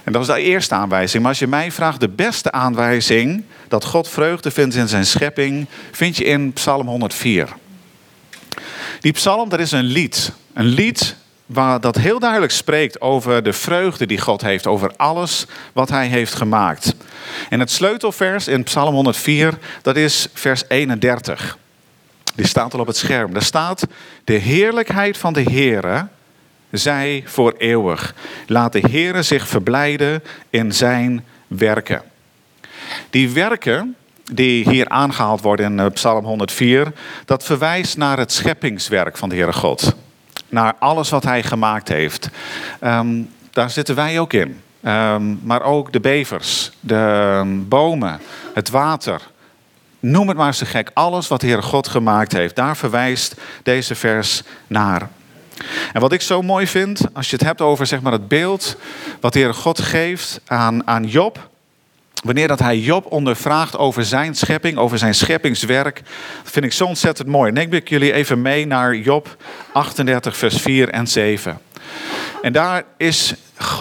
En 0.04 0.12
dat 0.12 0.22
is 0.22 0.28
de 0.28 0.40
eerste 0.40 0.74
aanwijzing. 0.74 1.22
Maar 1.22 1.30
als 1.30 1.40
je 1.40 1.46
mij 1.46 1.72
vraagt, 1.72 2.00
de 2.00 2.08
beste 2.08 2.52
aanwijzing 2.52 3.44
dat 3.68 3.84
God 3.84 4.08
vreugde 4.08 4.50
vindt 4.50 4.74
in 4.74 4.88
zijn 4.88 5.06
schepping, 5.06 5.66
vind 5.90 6.16
je 6.16 6.24
in 6.24 6.52
Psalm 6.52 6.86
104. 6.86 7.48
Die 9.00 9.12
psalm, 9.12 9.48
dat 9.48 9.60
is 9.60 9.72
een 9.72 9.84
lied. 9.84 10.32
Een 10.54 10.64
lied 10.64 11.16
waar 11.52 11.80
dat 11.80 11.96
heel 11.96 12.18
duidelijk 12.18 12.52
spreekt 12.52 13.00
over 13.00 13.42
de 13.42 13.52
vreugde 13.52 14.06
die 14.06 14.20
God 14.20 14.40
heeft, 14.40 14.66
over 14.66 14.92
alles 14.96 15.46
wat 15.72 15.88
hij 15.88 16.06
heeft 16.06 16.34
gemaakt. 16.34 16.94
En 17.48 17.60
het 17.60 17.70
sleutelvers 17.70 18.48
in 18.48 18.62
Psalm 18.62 18.94
104, 18.94 19.58
dat 19.82 19.96
is 19.96 20.28
vers 20.32 20.62
31. 20.68 21.58
Die 22.34 22.46
staat 22.46 22.74
al 22.74 22.80
op 22.80 22.86
het 22.86 22.96
scherm. 22.96 23.32
Daar 23.32 23.42
staat, 23.42 23.86
de 24.24 24.32
heerlijkheid 24.32 25.18
van 25.18 25.32
de 25.32 25.42
Heere 25.42 26.06
zij 26.70 27.22
voor 27.26 27.54
eeuwig. 27.58 28.14
Laat 28.46 28.72
de 28.72 28.84
Heere 28.90 29.22
zich 29.22 29.48
verblijden 29.48 30.22
in 30.50 30.72
zijn 30.72 31.24
werken. 31.46 32.02
Die 33.10 33.30
werken 33.30 33.96
die 34.32 34.70
hier 34.70 34.88
aangehaald 34.88 35.40
worden 35.40 35.66
in 35.72 35.80
eh, 35.80 35.92
Psalm 35.92 36.24
104, 36.24 36.92
dat 37.24 37.44
verwijst 37.44 37.96
naar 37.96 38.18
het 38.18 38.32
scheppingswerk 38.32 39.16
van 39.16 39.28
de 39.28 39.34
Heere 39.34 39.52
God. 39.52 39.94
Naar 40.50 40.74
alles 40.78 41.10
wat 41.10 41.24
hij 41.24 41.42
gemaakt 41.42 41.88
heeft. 41.88 42.28
Um, 42.84 43.30
daar 43.50 43.70
zitten 43.70 43.94
wij 43.94 44.20
ook 44.20 44.32
in. 44.32 44.60
Um, 44.84 45.40
maar 45.42 45.62
ook 45.62 45.92
de 45.92 46.00
bevers, 46.00 46.70
de 46.80 47.42
bomen, 47.68 48.20
het 48.54 48.70
water. 48.70 49.20
Noem 50.00 50.28
het 50.28 50.36
maar 50.36 50.54
zo 50.54 50.66
gek. 50.68 50.90
Alles 50.94 51.28
wat 51.28 51.40
de 51.40 51.46
Heere 51.46 51.62
God 51.62 51.88
gemaakt 51.88 52.32
heeft. 52.32 52.56
Daar 52.56 52.76
verwijst 52.76 53.34
deze 53.62 53.94
vers 53.94 54.42
naar. 54.66 55.08
En 55.92 56.00
wat 56.00 56.12
ik 56.12 56.20
zo 56.20 56.42
mooi 56.42 56.66
vind, 56.66 57.00
als 57.12 57.30
je 57.30 57.36
het 57.36 57.46
hebt 57.46 57.60
over 57.60 57.86
zeg 57.86 58.00
maar, 58.00 58.12
het 58.12 58.28
beeld 58.28 58.76
wat 59.20 59.32
de 59.32 59.38
Heer 59.38 59.54
God 59.54 59.80
geeft 59.80 60.40
aan, 60.46 60.86
aan 60.86 61.04
Job. 61.04 61.49
Wanneer 62.22 62.48
dat 62.48 62.58
hij 62.58 62.78
Job 62.78 63.12
ondervraagt 63.12 63.76
over 63.76 64.04
zijn 64.04 64.34
schepping, 64.34 64.78
over 64.78 64.98
zijn 64.98 65.14
scheppingswerk, 65.14 66.02
dat 66.42 66.52
vind 66.52 66.64
ik 66.64 66.72
zo 66.72 66.84
ontzettend 66.84 67.28
mooi. 67.28 67.52
Neem 67.52 67.72
ik 67.72 67.88
jullie 67.88 68.12
even 68.12 68.42
mee 68.42 68.66
naar 68.66 68.96
Job 68.96 69.36
38, 69.72 70.36
vers 70.36 70.56
4 70.56 70.88
en 70.88 71.06
7. 71.06 71.60
En 72.42 72.52
daar 72.52 72.84
is 72.96 73.34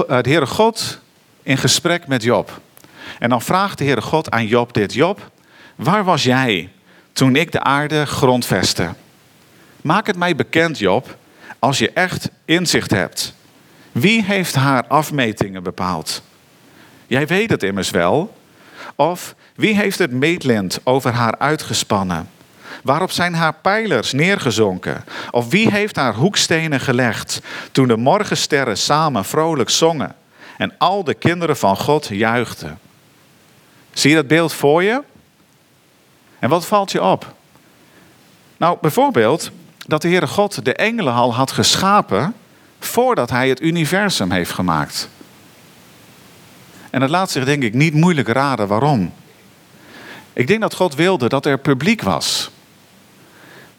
de 0.08 0.20
Heere 0.22 0.46
God 0.46 1.00
in 1.44 1.58
gesprek 1.58 2.08
met 2.08 2.24
Job. 2.24 2.62
En 3.20 3.30
dan 3.30 3.42
vraagt 3.42 3.78
de 3.78 3.84
Heere 3.84 4.02
God 4.02 4.32
aan 4.32 4.48
Job 4.48 4.74
dit. 4.74 4.94
Job, 4.94 5.32
waar 5.76 6.04
was 6.04 6.24
jij 6.24 6.70
toen 7.14 7.36
ik 7.36 7.52
de 7.52 7.64
aarde 7.64 8.06
grondvestte? 8.06 8.94
Maak 9.82 10.08
het 10.08 10.16
mij 10.16 10.36
bekend, 10.36 10.80
Job, 10.80 11.18
als 11.60 11.78
je 11.78 11.92
echt 11.92 12.30
inzicht 12.46 12.92
hebt. 12.92 13.34
Wie 13.92 14.24
heeft 14.24 14.56
haar 14.56 14.88
afmetingen 14.88 15.64
bepaald? 15.64 16.22
Jij 17.10 17.28
weet 17.28 17.50
het 17.50 17.64
immers 17.64 17.90
wel. 17.90 18.36
Of 18.96 19.36
wie 19.56 19.76
heeft 19.76 19.98
het 19.98 20.12
meetlint 20.12 20.80
over 20.84 21.12
haar 21.12 21.38
uitgespannen? 21.38 22.30
Waarop 22.84 23.12
zijn 23.12 23.34
haar 23.34 23.54
pijlers 23.54 24.12
neergezonken? 24.12 25.04
Of 25.32 25.50
wie 25.50 25.72
heeft 25.72 25.96
haar 25.96 26.14
hoekstenen 26.14 26.80
gelegd 26.80 27.42
toen 27.72 27.88
de 27.88 27.98
morgensterren 27.98 28.78
samen 28.78 29.26
vrolijk 29.26 29.70
zongen 29.70 30.16
en 30.58 30.74
al 30.78 31.04
de 31.04 31.14
kinderen 31.14 31.58
van 31.58 31.78
God 31.78 32.08
juichten? 32.08 32.80
Zie 33.94 34.10
je 34.10 34.16
dat 34.16 34.28
beeld 34.28 34.54
voor 34.54 34.84
je? 34.84 35.04
En 36.40 36.50
wat 36.50 36.66
valt 36.66 36.92
je 36.92 37.04
op? 37.04 37.34
Nou, 38.58 38.78
bijvoorbeeld 38.82 39.52
dat 39.88 40.02
de 40.02 40.08
Heere 40.08 40.28
God 40.28 40.66
de 40.66 40.74
engelen 40.74 41.14
al 41.14 41.34
had 41.34 41.52
geschapen 41.52 42.36
voordat 42.80 43.30
hij 43.30 43.50
het 43.50 43.62
universum 43.62 44.32
heeft 44.32 44.52
gemaakt. 44.52 45.10
En 46.90 47.02
het 47.02 47.10
laat 47.10 47.32
zich 47.32 47.46
denk 47.46 47.64
ik 47.64 47.74
niet 47.74 47.94
moeilijk 47.94 48.28
raden 48.28 48.68
waarom. 48.68 49.14
Ik 50.34 50.48
denk 50.48 50.62
dat 50.62 50.74
God 50.74 50.96
wilde 50.96 51.30
dat 51.30 51.46
er 51.46 51.58
publiek 51.58 52.02
was. 52.02 52.52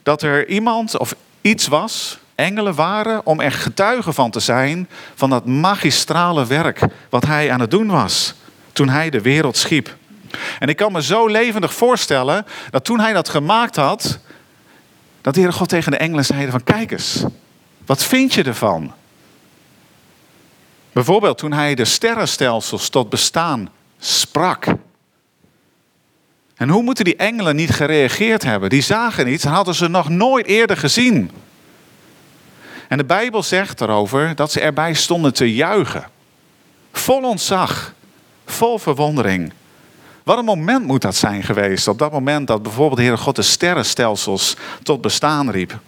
Dat 0.02 0.23
er 0.23 0.49
iemand 0.49 0.99
of 0.99 1.14
iets 1.40 1.67
was, 1.67 2.19
engelen 2.35 2.75
waren, 2.75 3.26
om 3.26 3.40
er 3.40 3.52
getuige 3.52 4.12
van 4.12 4.31
te 4.31 4.40
zijn 4.40 4.88
van 5.14 5.31
dat 5.31 5.47
magistrale 5.47 6.47
werk 6.47 6.81
wat 7.09 7.26
hij 7.26 7.50
aan 7.50 7.61
het 7.61 7.71
doen 7.71 7.87
was 7.87 8.35
toen 8.73 8.88
hij 8.88 9.11
de 9.11 9.21
wereld 9.21 9.57
schiep. 9.57 9.97
En 10.59 10.69
ik 10.69 10.76
kan 10.76 10.93
me 10.93 11.02
zo 11.02 11.26
levendig 11.26 11.75
voorstellen 11.75 12.47
dat 12.71 12.85
toen 12.85 13.00
hij 13.00 13.12
dat 13.12 13.29
gemaakt 13.29 13.76
had, 13.76 14.19
dat 15.21 15.35
de 15.35 15.40
Heere 15.40 15.57
God 15.57 15.69
tegen 15.69 15.90
de 15.90 15.99
engelen 15.99 16.25
zeiden 16.25 16.50
van 16.50 16.64
kijk 16.64 16.90
eens, 16.90 17.25
wat 17.87 18.05
vind 18.05 18.35
je 18.35 18.43
ervan? 18.43 18.93
Bijvoorbeeld 20.92 21.38
toen 21.38 21.52
hij 21.52 21.75
de 21.75 21.85
sterrenstelsels 21.85 22.88
tot 22.88 23.09
bestaan 23.09 23.68
sprak. 23.99 24.66
En 26.56 26.68
hoe 26.68 26.82
moeten 26.82 27.04
die 27.04 27.16
engelen 27.16 27.56
niet 27.56 27.70
gereageerd 27.70 28.42
hebben? 28.42 28.70
Die 28.70 28.82
zagen 28.82 29.32
iets 29.32 29.44
en 29.44 29.50
hadden 29.50 29.75
ze 29.75 29.88
nog 29.88 30.09
nooit 30.09 30.47
eerder 30.47 30.76
gezien. 30.76 31.30
En 32.88 32.99
de 32.99 33.04
Bijbel 33.04 33.42
zegt 33.42 33.80
erover 33.80 34.35
dat 34.35 34.52
ze 34.52 34.61
erbij 34.61 34.94
stonden 34.94 35.35
te 35.35 35.54
juichen. 35.54 36.04
Vol 36.92 37.23
ontzag, 37.23 37.94
vol 38.47 38.78
verwondering. 38.78 39.52
Wat 40.23 40.38
een 40.38 40.44
moment 40.44 40.87
moet 40.87 41.02
dat 41.02 41.16
zijn 41.16 41.42
geweest, 41.42 41.88
op 41.88 41.99
dat 41.99 42.12
moment 42.12 42.47
dat 42.47 42.62
bijvoorbeeld 42.62 42.97
de 42.97 43.02
Heere 43.02 43.16
God 43.16 43.37
de 43.37 43.42
sterrenstelsels 43.42 44.56
tot 44.82 45.00
bestaan 45.00 45.50
riep. 45.50 45.78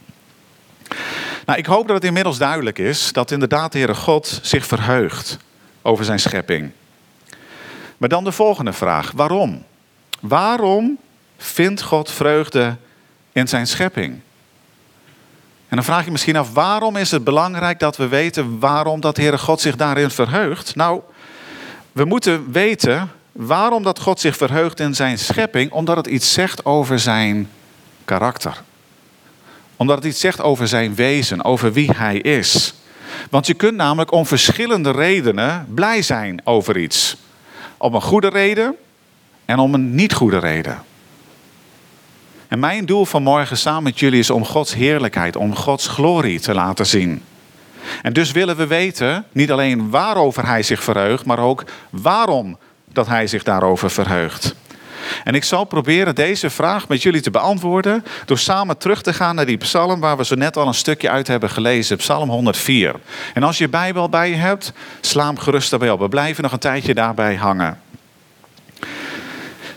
Nou, 1.46 1.58
ik 1.58 1.66
hoop 1.66 1.86
dat 1.86 1.96
het 1.96 2.04
inmiddels 2.04 2.38
duidelijk 2.38 2.78
is 2.78 3.12
dat 3.12 3.30
inderdaad 3.30 3.72
de 3.72 3.78
Heere 3.78 3.94
God 3.94 4.40
zich 4.42 4.66
verheugt 4.66 5.38
over 5.82 6.04
zijn 6.04 6.20
schepping. 6.20 6.70
Maar 7.96 8.08
dan 8.08 8.24
de 8.24 8.32
volgende 8.32 8.72
vraag, 8.72 9.12
waarom? 9.14 9.64
Waarom 10.20 10.98
vindt 11.36 11.82
God 11.82 12.10
vreugde 12.10 12.76
in 13.32 13.48
zijn 13.48 13.66
schepping? 13.66 14.20
En 15.68 15.78
dan 15.78 15.84
vraag 15.84 16.04
je 16.04 16.10
misschien 16.10 16.36
af, 16.36 16.52
waarom 16.52 16.96
is 16.96 17.10
het 17.10 17.24
belangrijk 17.24 17.78
dat 17.78 17.96
we 17.96 18.08
weten 18.08 18.58
waarom 18.58 19.00
dat 19.00 19.16
Heere 19.16 19.38
God 19.38 19.60
zich 19.60 19.76
daarin 19.76 20.10
verheugt? 20.10 20.74
Nou, 20.74 21.00
we 21.92 22.04
moeten 22.04 22.52
weten 22.52 23.10
Waarom 23.32 23.82
dat 23.82 24.00
God 24.00 24.20
zich 24.20 24.36
verheugt 24.36 24.80
in 24.80 24.94
zijn 24.94 25.18
schepping? 25.18 25.72
Omdat 25.72 25.96
het 25.96 26.06
iets 26.06 26.32
zegt 26.32 26.64
over 26.64 26.98
zijn 26.98 27.50
karakter. 28.04 28.62
Omdat 29.82 29.96
het 29.96 30.06
iets 30.06 30.20
zegt 30.20 30.40
over 30.40 30.68
zijn 30.68 30.94
wezen, 30.94 31.44
over 31.44 31.72
wie 31.72 31.90
hij 31.96 32.16
is. 32.16 32.74
Want 33.30 33.46
je 33.46 33.54
kunt 33.54 33.76
namelijk 33.76 34.12
om 34.12 34.26
verschillende 34.26 34.90
redenen 34.90 35.66
blij 35.74 36.02
zijn 36.02 36.40
over 36.44 36.78
iets. 36.78 37.16
Om 37.76 37.94
een 37.94 38.02
goede 38.02 38.28
reden 38.28 38.74
en 39.44 39.58
om 39.58 39.74
een 39.74 39.94
niet 39.94 40.12
goede 40.12 40.38
reden. 40.38 40.82
En 42.48 42.58
mijn 42.58 42.86
doel 42.86 43.04
van 43.04 43.22
morgen 43.22 43.56
samen 43.56 43.82
met 43.82 43.98
jullie 43.98 44.18
is 44.18 44.30
om 44.30 44.44
Gods 44.44 44.74
heerlijkheid, 44.74 45.36
om 45.36 45.56
Gods 45.56 45.86
glorie 45.86 46.40
te 46.40 46.54
laten 46.54 46.86
zien. 46.86 47.22
En 48.02 48.12
dus 48.12 48.32
willen 48.32 48.56
we 48.56 48.66
weten, 48.66 49.24
niet 49.32 49.50
alleen 49.50 49.90
waarover 49.90 50.46
hij 50.46 50.62
zich 50.62 50.82
verheugt, 50.82 51.24
maar 51.24 51.38
ook 51.38 51.64
waarom 51.90 52.58
dat 52.92 53.06
hij 53.06 53.26
zich 53.26 53.42
daarover 53.42 53.90
verheugt. 53.90 54.54
En 55.24 55.34
ik 55.34 55.44
zal 55.44 55.64
proberen 55.64 56.14
deze 56.14 56.50
vraag 56.50 56.88
met 56.88 57.02
jullie 57.02 57.20
te 57.20 57.30
beantwoorden 57.30 58.04
door 58.24 58.38
samen 58.38 58.78
terug 58.78 59.02
te 59.02 59.12
gaan 59.12 59.34
naar 59.34 59.46
die 59.46 59.56
psalm 59.56 60.00
waar 60.00 60.16
we 60.16 60.24
zo 60.24 60.34
net 60.34 60.56
al 60.56 60.66
een 60.66 60.74
stukje 60.74 61.10
uit 61.10 61.26
hebben 61.26 61.50
gelezen, 61.50 61.96
psalm 61.96 62.28
104. 62.28 62.94
En 63.34 63.42
als 63.42 63.58
je 63.58 63.68
Bijbel 63.68 64.08
bij 64.08 64.30
je 64.30 64.36
hebt, 64.36 64.72
sla 65.00 65.26
hem 65.26 65.38
gerust 65.38 65.70
daarbij 65.70 65.90
op. 65.90 66.00
We 66.00 66.08
blijven 66.08 66.42
nog 66.42 66.52
een 66.52 66.58
tijdje 66.58 66.94
daarbij 66.94 67.34
hangen. 67.34 67.80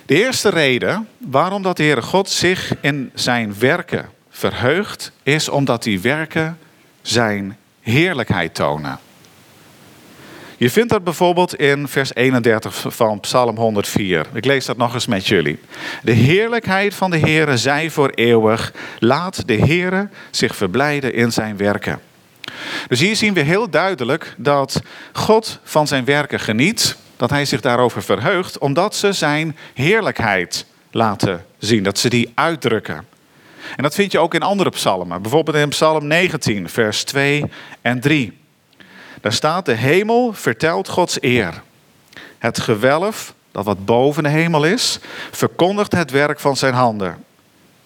De 0.05 0.23
eerste 0.23 0.49
reden 0.49 1.07
waarom 1.17 1.61
dat 1.61 1.77
de 1.77 1.83
Heere 1.83 2.01
God 2.01 2.29
zich 2.29 2.75
in 2.81 3.11
zijn 3.13 3.55
werken 3.59 4.09
verheugt, 4.29 5.11
is 5.23 5.49
omdat 5.49 5.83
die 5.83 5.99
werken 5.99 6.57
zijn 7.01 7.57
heerlijkheid 7.81 8.55
tonen. 8.55 8.99
Je 10.57 10.69
vindt 10.69 10.89
dat 10.89 11.03
bijvoorbeeld 11.03 11.55
in 11.55 11.87
vers 11.87 12.15
31 12.15 12.85
van 12.87 13.19
Psalm 13.19 13.57
104. 13.57 14.25
Ik 14.33 14.45
lees 14.45 14.65
dat 14.65 14.77
nog 14.77 14.93
eens 14.93 15.07
met 15.07 15.27
jullie. 15.27 15.59
De 16.03 16.11
heerlijkheid 16.11 16.93
van 16.93 17.11
de 17.11 17.19
Heere 17.19 17.57
zij 17.57 17.89
voor 17.89 18.09
eeuwig. 18.09 18.73
Laat 18.99 19.47
de 19.47 19.55
Heere 19.55 20.09
zich 20.31 20.55
verblijden 20.55 21.13
in 21.13 21.31
zijn 21.31 21.57
werken. 21.57 21.99
Dus 22.87 22.99
hier 22.99 23.15
zien 23.15 23.33
we 23.33 23.39
heel 23.39 23.69
duidelijk 23.69 24.33
dat 24.37 24.81
God 25.13 25.59
van 25.63 25.87
zijn 25.87 26.05
werken 26.05 26.39
geniet, 26.39 26.97
dat 27.17 27.29
hij 27.29 27.45
zich 27.45 27.61
daarover 27.61 28.03
verheugt, 28.03 28.57
omdat 28.57 28.95
ze 28.95 29.13
zijn 29.13 29.57
heerlijkheid 29.73 30.65
laten 30.91 31.45
zien, 31.57 31.83
dat 31.83 31.99
ze 31.99 32.09
die 32.09 32.31
uitdrukken. 32.35 33.05
En 33.75 33.83
dat 33.83 33.95
vind 33.95 34.11
je 34.11 34.19
ook 34.19 34.33
in 34.33 34.41
andere 34.41 34.69
psalmen, 34.69 35.21
bijvoorbeeld 35.21 35.57
in 35.57 35.69
Psalm 35.69 36.07
19, 36.07 36.69
vers 36.69 37.03
2 37.03 37.45
en 37.81 37.99
3. 37.99 38.43
Daar 39.25 39.33
staat: 39.33 39.65
De 39.65 39.73
hemel 39.73 40.33
vertelt 40.33 40.89
Gods 40.89 41.17
eer. 41.21 41.61
Het 42.37 42.59
gewelf, 42.59 43.33
dat 43.51 43.65
wat 43.65 43.85
boven 43.85 44.23
de 44.23 44.29
hemel 44.29 44.63
is, 44.63 44.99
verkondigt 45.31 45.91
het 45.91 46.11
werk 46.11 46.39
van 46.39 46.57
zijn 46.57 46.73
handen. 46.73 47.23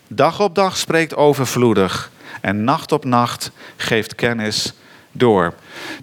Dag 0.08 0.40
op 0.40 0.56
dag 0.56 0.78
spreekt 0.78 1.16
overvloedig 1.16 2.12
en 2.42 2.64
nacht 2.64 2.92
op 2.92 3.06
nacht 3.06 3.52
geeft 3.76 4.16
kennis 4.16 4.74
door. 5.12 5.54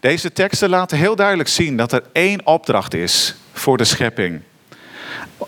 Deze 0.00 0.32
teksten 0.32 0.68
laten 0.68 0.98
heel 0.98 1.16
duidelijk 1.16 1.48
zien 1.48 1.76
dat 1.76 1.92
er 1.92 2.02
één 2.12 2.46
opdracht 2.46 2.94
is 2.94 3.34
voor 3.52 3.76
de 3.76 3.84
schepping. 3.84 4.40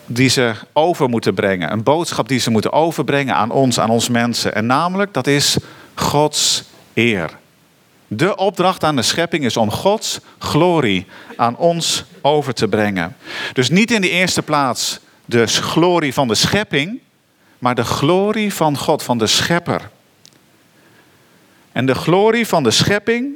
Die 0.07 0.28
ze 0.28 0.54
over 0.73 1.09
moeten 1.09 1.35
brengen. 1.35 1.73
Een 1.73 1.83
boodschap 1.83 2.28
die 2.28 2.40
ze 2.40 2.50
moeten 2.50 2.73
overbrengen 2.73 3.35
aan 3.35 3.50
ons, 3.50 3.80
aan 3.80 3.90
ons 3.90 4.09
mensen. 4.09 4.54
En 4.54 4.66
namelijk, 4.66 5.14
dat 5.14 5.26
is 5.26 5.57
Gods 5.95 6.64
eer. 6.95 7.30
De 8.09 8.37
opdracht 8.37 8.85
aan 8.85 8.97
de 8.97 9.03
schepping 9.03 9.45
is 9.45 9.57
om 9.57 9.71
Gods 9.71 10.21
glorie 10.38 11.07
aan 11.37 11.57
ons 11.57 12.05
over 12.21 12.55
te 12.55 12.69
brengen. 12.69 13.17
Dus 13.53 13.69
niet 13.69 13.91
in 13.91 14.00
de 14.00 14.11
eerste 14.11 14.43
plaats 14.43 15.00
de 15.25 15.47
glorie 15.47 16.12
van 16.12 16.29
de 16.29 16.35
schepping, 16.35 17.00
maar 17.59 17.75
de 17.75 17.85
glorie 17.85 18.55
van 18.55 18.79
God, 18.79 19.03
van 19.03 19.19
de 19.19 19.27
schepper. 19.27 19.91
En 21.73 21.87
de 21.87 21.95
glorie 21.95 22.47
van 22.47 22.62
de 22.62 22.71
schepping 22.71 23.33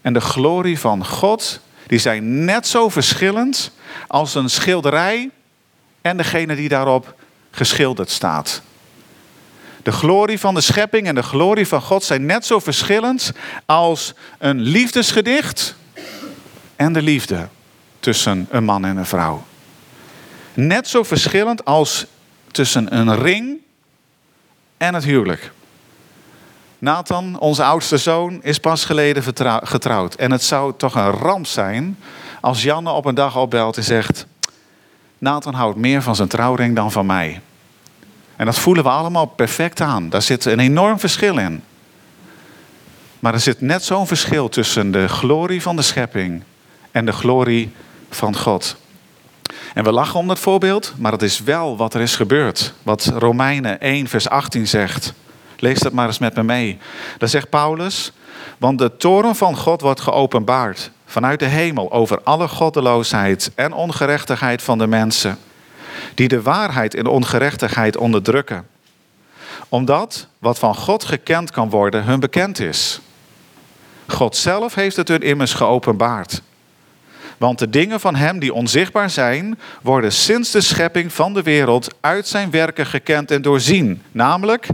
en 0.00 0.12
de 0.12 0.20
glorie 0.20 0.78
van 0.78 1.06
God, 1.06 1.60
die 1.86 1.98
zijn 1.98 2.44
net 2.44 2.66
zo 2.66 2.88
verschillend 2.88 3.70
als 4.06 4.34
een 4.34 4.50
schilderij 4.50 5.30
en 6.00 6.16
degene 6.16 6.56
die 6.56 6.68
daarop 6.68 7.14
geschilderd 7.50 8.10
staat. 8.10 8.62
De 9.86 9.92
glorie 9.92 10.38
van 10.38 10.54
de 10.54 10.60
schepping 10.60 11.06
en 11.06 11.14
de 11.14 11.22
glorie 11.22 11.66
van 11.66 11.82
God 11.82 12.04
zijn 12.04 12.26
net 12.26 12.46
zo 12.46 12.58
verschillend 12.58 13.32
als 13.66 14.14
een 14.38 14.60
liefdesgedicht 14.60 15.74
en 16.76 16.92
de 16.92 17.02
liefde 17.02 17.48
tussen 18.00 18.46
een 18.50 18.64
man 18.64 18.84
en 18.84 18.96
een 18.96 19.06
vrouw. 19.06 19.44
Net 20.54 20.88
zo 20.88 21.02
verschillend 21.02 21.64
als 21.64 22.06
tussen 22.50 22.96
een 22.96 23.16
ring 23.16 23.58
en 24.76 24.94
het 24.94 25.04
huwelijk. 25.04 25.52
Nathan, 26.78 27.38
onze 27.38 27.64
oudste 27.64 27.96
zoon, 27.96 28.42
is 28.42 28.58
pas 28.58 28.84
geleden 28.84 29.22
getrouwd. 29.62 30.14
En 30.14 30.30
het 30.30 30.42
zou 30.42 30.72
toch 30.76 30.94
een 30.94 31.10
ramp 31.10 31.46
zijn 31.46 31.98
als 32.40 32.62
Janne 32.62 32.90
op 32.90 33.04
een 33.04 33.14
dag 33.14 33.36
opbelt 33.36 33.76
en 33.76 33.84
zegt: 33.84 34.26
Nathan 35.18 35.54
houdt 35.54 35.78
meer 35.78 36.02
van 36.02 36.16
zijn 36.16 36.28
trouwring 36.28 36.76
dan 36.76 36.92
van 36.92 37.06
mij. 37.06 37.40
En 38.36 38.46
dat 38.46 38.58
voelen 38.58 38.84
we 38.84 38.90
allemaal 38.90 39.26
perfect 39.26 39.80
aan. 39.80 40.08
Daar 40.08 40.22
zit 40.22 40.44
een 40.44 40.58
enorm 40.58 40.98
verschil 40.98 41.38
in. 41.38 41.62
Maar 43.18 43.34
er 43.34 43.40
zit 43.40 43.60
net 43.60 43.84
zo'n 43.84 44.06
verschil 44.06 44.48
tussen 44.48 44.90
de 44.90 45.08
glorie 45.08 45.62
van 45.62 45.76
de 45.76 45.82
schepping 45.82 46.42
en 46.90 47.06
de 47.06 47.12
glorie 47.12 47.72
van 48.10 48.36
God. 48.36 48.76
En 49.74 49.84
we 49.84 49.92
lachen 49.92 50.20
om 50.20 50.28
dat 50.28 50.38
voorbeeld, 50.38 50.94
maar 50.96 51.12
het 51.12 51.22
is 51.22 51.40
wel 51.40 51.76
wat 51.76 51.94
er 51.94 52.00
is 52.00 52.16
gebeurd. 52.16 52.74
Wat 52.82 53.04
Romeinen 53.04 53.80
1, 53.80 54.08
vers 54.08 54.28
18 54.28 54.66
zegt. 54.66 55.12
Lees 55.58 55.78
dat 55.78 55.92
maar 55.92 56.06
eens 56.06 56.18
met 56.18 56.34
me 56.34 56.42
mee. 56.42 56.78
Daar 57.18 57.28
zegt 57.28 57.50
Paulus, 57.50 58.12
want 58.58 58.78
de 58.78 58.96
toren 58.96 59.36
van 59.36 59.56
God 59.56 59.80
wordt 59.80 60.00
geopenbaard 60.00 60.90
vanuit 61.06 61.38
de 61.38 61.46
hemel 61.46 61.92
over 61.92 62.20
alle 62.22 62.48
goddeloosheid 62.48 63.50
en 63.54 63.72
ongerechtigheid 63.72 64.62
van 64.62 64.78
de 64.78 64.86
mensen, 64.86 65.38
die 66.16 66.28
de 66.28 66.42
waarheid 66.42 66.94
in 66.94 67.06
ongerechtigheid 67.06 67.96
onderdrukken. 67.96 68.66
Omdat 69.68 70.28
wat 70.38 70.58
van 70.58 70.74
God 70.74 71.04
gekend 71.04 71.50
kan 71.50 71.70
worden 71.70 72.04
hun 72.04 72.20
bekend 72.20 72.60
is. 72.60 73.00
God 74.06 74.36
zelf 74.36 74.74
heeft 74.74 74.96
het 74.96 75.08
hun 75.08 75.22
immers 75.22 75.54
geopenbaard. 75.54 76.42
Want 77.38 77.58
de 77.58 77.70
dingen 77.70 78.00
van 78.00 78.14
Hem 78.14 78.38
die 78.38 78.54
onzichtbaar 78.54 79.10
zijn, 79.10 79.58
worden 79.82 80.12
sinds 80.12 80.50
de 80.50 80.60
schepping 80.60 81.12
van 81.12 81.34
de 81.34 81.42
wereld 81.42 81.94
uit 82.00 82.26
Zijn 82.26 82.50
werken 82.50 82.86
gekend 82.86 83.30
en 83.30 83.42
doorzien. 83.42 84.02
Namelijk 84.12 84.66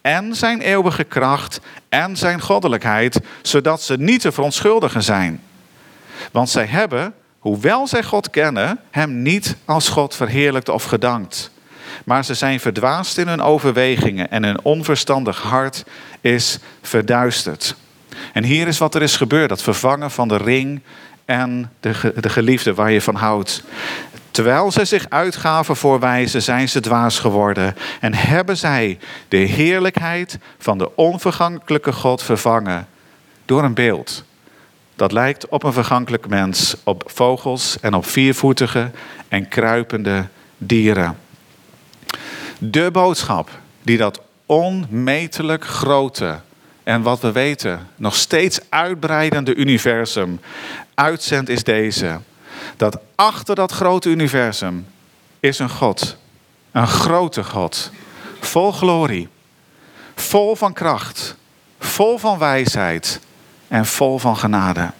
en 0.00 0.34
Zijn 0.34 0.60
eeuwige 0.60 1.04
kracht 1.04 1.60
en 1.88 2.16
Zijn 2.16 2.40
goddelijkheid, 2.40 3.20
zodat 3.42 3.82
ze 3.82 3.96
niet 3.96 4.20
te 4.20 4.32
verontschuldigen 4.32 5.02
zijn. 5.02 5.42
Want 6.32 6.48
zij 6.48 6.66
hebben, 6.66 7.14
hoewel 7.38 7.86
zij 7.86 8.02
God 8.02 8.30
kennen, 8.30 8.80
Hem 8.90 9.22
niet 9.22 9.56
als 9.64 9.88
God 9.88 10.14
verheerlijkt 10.14 10.68
of 10.68 10.84
gedankt. 10.84 11.50
Maar 12.04 12.24
ze 12.24 12.34
zijn 12.34 12.60
verdwaasd 12.60 13.18
in 13.18 13.28
hun 13.28 13.42
overwegingen 13.42 14.30
en 14.30 14.44
hun 14.44 14.64
onverstandig 14.64 15.42
hart 15.42 15.84
is 16.20 16.58
verduisterd. 16.82 17.76
En 18.32 18.44
hier 18.44 18.66
is 18.66 18.78
wat 18.78 18.94
er 18.94 19.02
is 19.02 19.16
gebeurd: 19.16 19.48
dat 19.48 19.62
vervangen 19.62 20.10
van 20.10 20.28
de 20.28 20.36
ring 20.36 20.80
en 21.24 21.72
de, 21.80 22.12
de 22.20 22.28
geliefde 22.28 22.74
waar 22.74 22.90
je 22.90 23.00
van 23.00 23.14
houdt. 23.14 23.62
Terwijl 24.30 24.70
zij 24.72 24.84
zich 24.84 25.06
uitgaven 25.08 25.76
voor 25.76 26.00
wijze, 26.00 26.40
zijn 26.40 26.68
ze 26.68 26.80
dwaas 26.80 27.18
geworden 27.18 27.76
en 28.00 28.14
hebben 28.14 28.56
zij 28.56 28.98
de 29.28 29.36
heerlijkheid 29.36 30.38
van 30.58 30.78
de 30.78 30.96
onvergankelijke 30.96 31.92
God 31.92 32.22
vervangen 32.22 32.86
door 33.44 33.64
een 33.64 33.74
beeld. 33.74 34.24
Dat 34.98 35.12
lijkt 35.12 35.48
op 35.48 35.62
een 35.62 35.72
vergankelijk 35.72 36.28
mens, 36.28 36.76
op 36.84 37.02
vogels 37.06 37.80
en 37.80 37.94
op 37.94 38.06
viervoetige 38.06 38.90
en 39.28 39.48
kruipende 39.48 40.26
dieren. 40.56 41.18
De 42.58 42.90
boodschap 42.92 43.50
die 43.82 43.98
dat 43.98 44.20
onmetelijk 44.46 45.64
grote 45.64 46.40
en 46.82 47.02
wat 47.02 47.20
we 47.20 47.32
weten 47.32 47.88
nog 47.96 48.14
steeds 48.14 48.60
uitbreidende 48.68 49.54
universum 49.54 50.40
uitzendt 50.94 51.48
is 51.48 51.64
deze. 51.64 52.20
Dat 52.76 52.98
achter 53.14 53.54
dat 53.54 53.72
grote 53.72 54.08
universum 54.08 54.86
is 55.40 55.58
een 55.58 55.70
God. 55.70 56.16
Een 56.72 56.88
grote 56.88 57.44
God. 57.44 57.90
Vol 58.40 58.72
glorie. 58.72 59.28
Vol 60.14 60.56
van 60.56 60.72
kracht. 60.72 61.36
Vol 61.78 62.18
van 62.18 62.38
wijsheid. 62.38 63.20
En 63.68 63.86
vol 63.86 64.18
van 64.18 64.36
genade. 64.36 64.90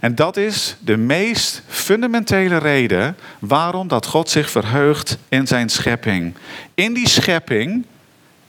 En 0.00 0.14
dat 0.14 0.36
is 0.36 0.76
de 0.80 0.96
meest 0.96 1.62
fundamentele 1.66 2.56
reden 2.56 3.16
waarom 3.38 3.88
dat 3.88 4.06
God 4.06 4.30
zich 4.30 4.50
verheugt 4.50 5.18
in 5.28 5.46
zijn 5.46 5.68
schepping. 5.68 6.34
In 6.74 6.94
die 6.94 7.08
schepping, 7.08 7.86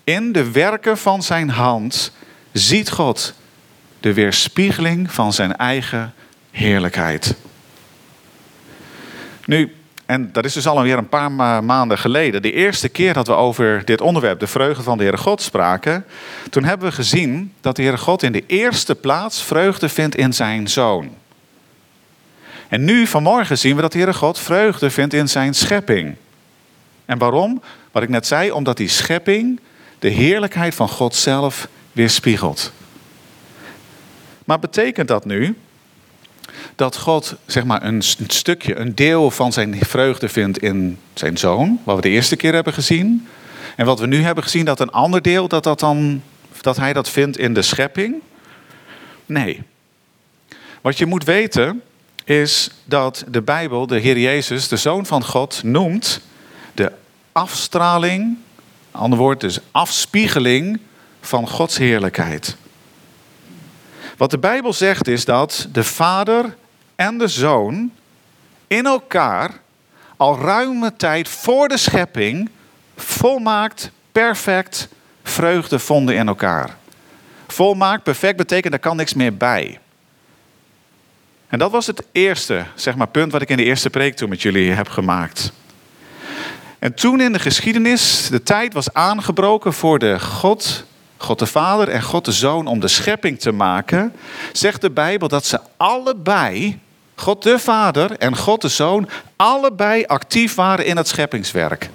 in 0.04 0.32
de 0.32 0.52
werken 0.52 0.98
van 0.98 1.24
zijn 1.24 1.50
hand, 1.50 2.12
ziet 2.52 2.90
God 2.90 3.34
de 4.00 4.14
weerspiegeling 4.14 5.12
van 5.12 5.34
zijn 5.34 5.56
eigen 5.56 6.14
heerlijkheid. 6.52 7.36
Nu, 9.46 9.76
en 10.10 10.30
dat 10.32 10.46
is 10.46 10.54
dus 10.54 10.68
alweer 10.68 10.98
een 10.98 11.10
paar 11.10 11.32
maanden 11.64 11.98
geleden, 11.98 12.42
de 12.42 12.52
eerste 12.52 12.90
keer 12.90 13.14
dat 13.14 13.28
we 13.28 13.34
over 13.34 13.86
dit 13.86 14.02
onderwerp, 14.02 14.40
de 14.40 14.48
vreugde 14.48 14.84
van 14.84 14.98
de 14.98 15.04
Heere 15.04 15.18
God, 15.18 15.42
spraken, 15.42 16.06
toen 16.50 16.64
hebben 16.64 16.90
we 16.90 16.96
gezien 16.96 17.54
dat 17.62 17.76
de 17.76 17.82
Heere 17.82 17.98
God 17.98 18.24
in 18.24 18.32
de 18.32 18.44
eerste 18.48 18.96
plaats 18.96 19.44
vreugde 19.44 19.90
vindt 19.90 20.16
in 20.16 20.34
zijn 20.34 20.68
Zoon. 20.68 21.10
En 22.68 22.84
nu 22.84 23.08
vanmorgen 23.08 23.58
zien 23.58 23.76
we 23.76 23.82
dat 23.82 23.92
de 23.92 23.98
Heere 23.98 24.14
God 24.14 24.40
vreugde 24.40 24.90
vindt 24.90 25.14
in 25.14 25.30
zijn 25.30 25.54
schepping. 25.54 26.16
En 27.06 27.18
waarom? 27.18 27.62
Wat 27.92 28.04
ik 28.04 28.10
net 28.10 28.28
zei, 28.28 28.52
omdat 28.52 28.78
die 28.78 28.88
schepping 28.88 29.60
de 30.00 30.10
heerlijkheid 30.10 30.76
van 30.76 30.90
God 30.90 31.16
zelf 31.16 31.68
weerspiegelt. 31.92 32.72
Maar 34.46 34.60
betekent 34.60 35.08
dat 35.08 35.26
nu 35.26 35.58
dat 36.80 36.98
God 36.98 37.36
zeg 37.46 37.64
maar, 37.64 37.84
een 37.84 38.02
stukje, 38.28 38.76
een 38.76 38.96
deel 38.96 39.32
van 39.32 39.54
zijn 39.54 39.80
vreugde 39.80 40.30
vindt 40.30 40.58
in 40.58 41.00
zijn 41.14 41.38
zoon, 41.38 41.82
wat 41.84 41.96
we 41.96 42.02
de 42.02 42.10
eerste 42.10 42.36
keer 42.36 42.54
hebben 42.54 42.74
gezien. 42.74 43.28
En 43.76 43.86
wat 43.86 44.00
we 44.00 44.08
nu 44.08 44.22
hebben 44.24 44.44
gezien, 44.44 44.66
dat 44.66 44.80
een 44.80 44.92
ander 44.92 45.22
deel, 45.22 45.48
dat, 45.48 45.64
dat, 45.64 45.80
dan, 45.80 46.22
dat 46.62 46.78
hij 46.78 46.94
dat 46.94 47.10
vindt 47.10 47.38
in 47.38 47.54
de 47.54 47.62
schepping? 47.62 48.16
Nee. 49.26 49.62
Wat 50.82 50.98
je 50.98 51.06
moet 51.06 51.24
weten 51.24 51.82
is 52.24 52.70
dat 52.86 53.24
de 53.28 53.42
Bijbel 53.42 53.88
de 53.88 54.00
Heer 54.00 54.20
Jezus, 54.20 54.68
de 54.68 54.78
Zoon 54.78 55.06
van 55.06 55.24
God, 55.24 55.64
noemt 55.64 56.22
de 56.74 56.92
afstraling, 57.32 58.38
ander 58.92 59.20
woord 59.20 59.40
dus 59.40 59.60
afspiegeling 59.72 60.80
van 61.22 61.50
Gods 61.50 61.78
heerlijkheid. 61.78 62.56
Wat 64.18 64.32
de 64.32 64.40
Bijbel 64.40 64.74
zegt 64.74 65.08
is 65.08 65.26
dat 65.26 65.68
de 65.72 65.84
Vader 65.84 66.58
en 67.00 67.18
de 67.18 67.28
Zoon 67.28 67.92
in 68.68 68.86
elkaar 68.86 69.52
al 70.18 70.40
ruime 70.40 70.96
tijd 70.96 71.30
voor 71.30 71.68
de 71.68 71.78
schepping 71.78 72.50
volmaakt, 72.96 73.92
perfect 74.12 74.88
vreugde 75.24 75.80
vonden 75.80 76.16
in 76.16 76.28
elkaar. 76.28 76.78
Volmaakt, 77.48 78.04
perfect 78.04 78.38
betekent 78.38 78.74
er 78.74 78.80
kan 78.80 78.96
niks 78.96 79.14
meer 79.14 79.38
bij. 79.38 79.80
En 81.48 81.60
dat 81.60 81.72
was 81.72 81.88
het 81.88 82.04
eerste 82.12 82.66
zeg 82.76 82.96
maar, 82.96 83.08
punt 83.08 83.32
wat 83.32 83.42
ik 83.42 83.50
in 83.50 83.58
de 83.58 83.64
eerste 83.64 83.90
preek 83.90 84.16
toen 84.16 84.30
met 84.30 84.42
jullie 84.42 84.72
heb 84.72 84.90
gemaakt. 84.90 85.52
En 86.80 86.94
toen 86.94 87.22
in 87.22 87.34
de 87.34 87.40
geschiedenis 87.40 88.28
de 88.30 88.44
tijd 88.44 88.74
was 88.74 88.94
aangebroken 88.94 89.74
voor 89.74 90.00
de 90.00 90.20
God 90.20 90.86
God 91.22 91.40
de 91.40 91.46
Vader 91.46 91.90
en 91.90 92.02
God 92.02 92.26
de 92.26 92.32
Zoon, 92.32 92.68
om 92.68 92.80
de 92.80 92.88
schepping 92.88 93.40
te 93.40 93.52
maken, 93.52 94.14
zegt 94.54 94.82
de 94.82 94.92
Bijbel 94.92 95.28
dat 95.28 95.46
ze 95.46 95.60
allebei, 95.78 96.80
God 97.20 97.44
de 97.44 97.60
Vader 97.60 98.18
en 98.18 98.38
God 98.38 98.62
de 98.62 98.68
Zoon, 98.68 99.10
allebei 99.36 100.06
actief 100.06 100.56
waren 100.56 100.86
in 100.86 100.98
het 100.98 101.08
scheppingswerk. 101.08 101.90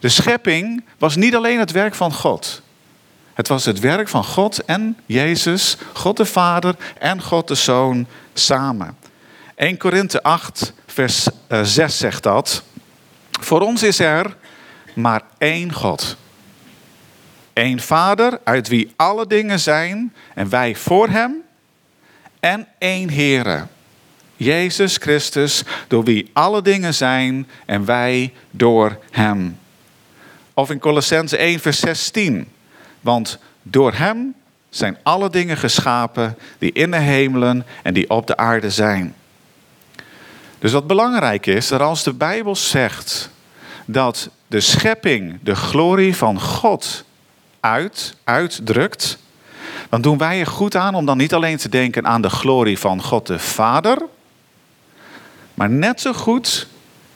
De 0.00 0.08
schepping 0.08 0.84
was 0.98 1.16
niet 1.16 1.34
alleen 1.34 1.58
het 1.58 1.70
werk 1.70 1.94
van 1.94 2.12
God. 2.12 2.62
Het 3.34 3.48
was 3.48 3.64
het 3.64 3.78
werk 3.78 4.08
van 4.08 4.24
God 4.24 4.64
en 4.64 4.96
Jezus, 5.06 5.76
God 5.92 6.16
de 6.16 6.24
Vader 6.24 6.74
en 6.98 7.22
God 7.22 7.48
de 7.48 7.54
Zoon 7.54 8.06
samen. 8.34 8.96
1 9.54 9.76
Korinthe 9.76 10.22
8, 10.22 10.72
vers 10.86 11.28
6 11.48 11.78
eh, 11.78 11.88
zegt 11.88 12.22
dat. 12.22 12.62
Voor 13.40 13.60
ons 13.60 13.82
is 13.82 13.98
er 13.98 14.36
maar 14.94 15.22
één 15.38 15.72
God. 15.72 16.16
Eén 17.52 17.80
Vader, 17.80 18.40
uit 18.44 18.68
wie 18.68 18.92
alle 18.96 19.26
dingen 19.26 19.60
zijn 19.60 20.14
en 20.34 20.48
wij 20.48 20.76
voor 20.76 21.08
Hem. 21.08 21.34
En 22.40 22.66
één 22.78 23.10
Heere, 23.10 23.66
Jezus 24.44 24.96
Christus, 24.96 25.62
door 25.88 26.04
wie 26.04 26.30
alle 26.32 26.62
dingen 26.62 26.94
zijn 26.94 27.48
en 27.66 27.84
wij 27.84 28.32
door 28.50 28.98
Hem. 29.10 29.58
Of 30.54 30.70
in 30.70 30.78
Colossense 30.78 31.36
1, 31.36 31.60
vers 31.60 31.78
16. 31.78 32.48
Want 33.00 33.38
door 33.62 33.92
Hem 33.94 34.34
zijn 34.70 34.98
alle 35.02 35.30
dingen 35.30 35.56
geschapen 35.56 36.36
die 36.58 36.72
in 36.72 36.90
de 36.90 36.96
hemelen 36.96 37.66
en 37.82 37.94
die 37.94 38.10
op 38.10 38.26
de 38.26 38.36
aarde 38.36 38.70
zijn. 38.70 39.14
Dus 40.58 40.72
wat 40.72 40.86
belangrijk 40.86 41.46
is, 41.46 41.68
dat 41.68 41.80
als 41.80 42.02
de 42.02 42.12
Bijbel 42.12 42.56
zegt 42.56 43.30
dat 43.84 44.30
de 44.46 44.60
schepping 44.60 45.38
de 45.42 45.54
glorie 45.54 46.16
van 46.16 46.40
God 46.40 47.04
uit, 47.60 48.16
uitdrukt, 48.24 49.18
dan 49.88 50.00
doen 50.00 50.18
wij 50.18 50.40
er 50.40 50.46
goed 50.46 50.76
aan 50.76 50.94
om 50.94 51.06
dan 51.06 51.16
niet 51.16 51.34
alleen 51.34 51.56
te 51.56 51.68
denken 51.68 52.06
aan 52.06 52.22
de 52.22 52.30
glorie 52.30 52.78
van 52.78 53.02
God 53.02 53.26
de 53.26 53.38
Vader, 53.38 53.98
maar 55.60 55.70
net 55.70 56.00
zo 56.00 56.12
goed 56.12 56.66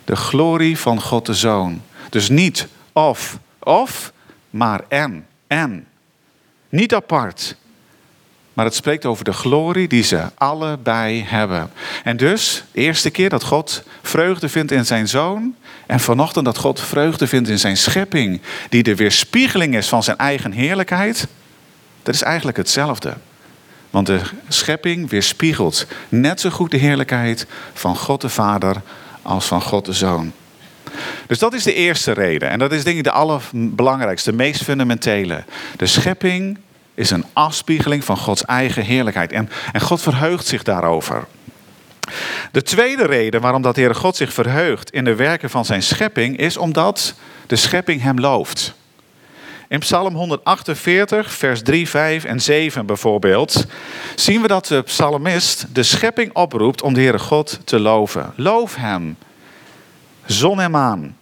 de 0.04 0.16
glorie 0.16 0.78
van 0.78 1.00
God 1.00 1.26
de 1.26 1.34
Zoon. 1.34 1.82
Dus 2.10 2.28
niet 2.28 2.68
of, 2.92 3.38
of, 3.58 4.12
maar 4.50 4.80
en, 4.88 5.26
en. 5.46 5.86
Niet 6.68 6.94
apart. 6.94 7.56
Maar 8.52 8.64
het 8.64 8.74
spreekt 8.74 9.04
over 9.04 9.24
de 9.24 9.32
glorie 9.32 9.88
die 9.88 10.02
ze 10.02 10.22
allebei 10.34 11.22
hebben. 11.22 11.70
En 12.02 12.16
dus, 12.16 12.64
de 12.72 12.80
eerste 12.80 13.10
keer 13.10 13.28
dat 13.28 13.44
God 13.44 13.82
vreugde 14.02 14.48
vindt 14.48 14.72
in 14.72 14.86
zijn 14.86 15.08
zoon. 15.08 15.54
En 15.86 16.00
vanochtend 16.00 16.44
dat 16.44 16.58
God 16.58 16.80
vreugde 16.80 17.26
vindt 17.26 17.48
in 17.48 17.58
zijn 17.58 17.76
schepping. 17.76 18.40
Die 18.68 18.82
de 18.82 18.94
weerspiegeling 18.94 19.76
is 19.76 19.88
van 19.88 20.02
zijn 20.02 20.16
eigen 20.16 20.52
heerlijkheid. 20.52 21.26
Dat 22.02 22.14
is 22.14 22.22
eigenlijk 22.22 22.56
hetzelfde. 22.56 23.14
Want 23.94 24.06
de 24.06 24.20
schepping 24.48 25.10
weerspiegelt 25.10 25.86
net 26.08 26.40
zo 26.40 26.50
goed 26.50 26.70
de 26.70 26.76
heerlijkheid 26.76 27.46
van 27.72 27.96
God 27.96 28.20
de 28.20 28.28
Vader 28.28 28.76
als 29.22 29.46
van 29.46 29.62
God 29.62 29.84
de 29.84 29.92
Zoon. 29.92 30.32
Dus 31.26 31.38
dat 31.38 31.54
is 31.54 31.62
de 31.62 31.74
eerste 31.74 32.12
reden. 32.12 32.50
En 32.50 32.58
dat 32.58 32.72
is 32.72 32.84
denk 32.84 32.96
ik 32.96 33.04
de 33.04 33.10
allerbelangrijkste, 33.10 34.30
de 34.30 34.36
meest 34.36 34.62
fundamentele. 34.62 35.44
De 35.76 35.86
schepping 35.86 36.58
is 36.94 37.10
een 37.10 37.24
afspiegeling 37.32 38.04
van 38.04 38.16
Gods 38.16 38.44
eigen 38.44 38.84
heerlijkheid. 38.84 39.32
En, 39.32 39.48
en 39.72 39.80
God 39.80 40.02
verheugt 40.02 40.46
zich 40.46 40.62
daarover. 40.62 41.24
De 42.50 42.62
tweede 42.62 43.06
reden 43.06 43.40
waarom 43.40 43.62
dat 43.62 43.76
Heere 43.76 43.94
God 43.94 44.16
zich 44.16 44.32
verheugt 44.32 44.90
in 44.90 45.04
de 45.04 45.14
werken 45.14 45.50
van 45.50 45.64
zijn 45.64 45.82
schepping 45.82 46.36
is 46.36 46.56
omdat 46.56 47.14
de 47.46 47.56
schepping 47.56 48.02
hem 48.02 48.18
looft. 48.18 48.74
In 49.74 49.80
Psalm 49.80 50.14
148, 50.14 51.32
vers 51.32 51.62
3, 51.62 51.88
5 51.88 52.24
en 52.24 52.40
7 52.40 52.86
bijvoorbeeld, 52.86 53.66
zien 54.14 54.42
we 54.42 54.48
dat 54.48 54.66
de 54.66 54.82
psalmist 54.82 55.74
de 55.74 55.82
schepping 55.82 56.34
oproept 56.34 56.82
om 56.82 56.94
de 56.94 57.00
Heere 57.00 57.18
God 57.18 57.58
te 57.64 57.80
loven. 57.80 58.32
Loof 58.36 58.74
hem, 58.74 59.16
zon 60.24 60.60
en 60.60 60.70
maan. 60.70 61.16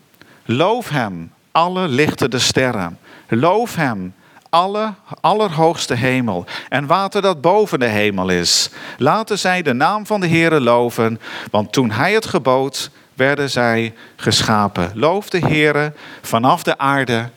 Loof 0.45 0.89
hem, 0.89 1.33
alle 1.53 1.89
lichten 1.89 2.41
sterren. 2.41 2.99
Loof 3.29 3.75
hem, 3.75 4.15
alle, 4.51 4.95
allerhoogste 5.21 5.95
hemel 5.95 6.45
en 6.69 6.87
water 6.87 7.23
dat 7.23 7.41
boven 7.41 7.79
de 7.79 7.89
hemel 7.89 8.29
is. 8.29 8.71
Laten 8.99 9.39
zij 9.39 9.63
de 9.63 9.73
naam 9.73 10.07
van 10.07 10.21
de 10.21 10.29
Heere 10.29 10.61
loven, 10.61 11.21
want 11.51 11.73
toen 11.73 11.91
hij 11.91 12.13
het 12.13 12.27
gebood, 12.27 12.91
werden 13.15 13.51
zij 13.51 13.95
geschapen. 14.17 14.91
Loof 14.95 15.31
de 15.31 15.39
Heere 15.39 15.93
vanaf 16.23 16.63
de 16.63 16.79
aarde, 16.79 17.31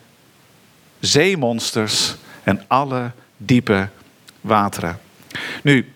zeemonsters 1.06 2.14
en 2.42 2.64
alle 2.66 3.10
diepe 3.36 3.88
wateren. 4.40 4.98
Nu, 5.62 5.92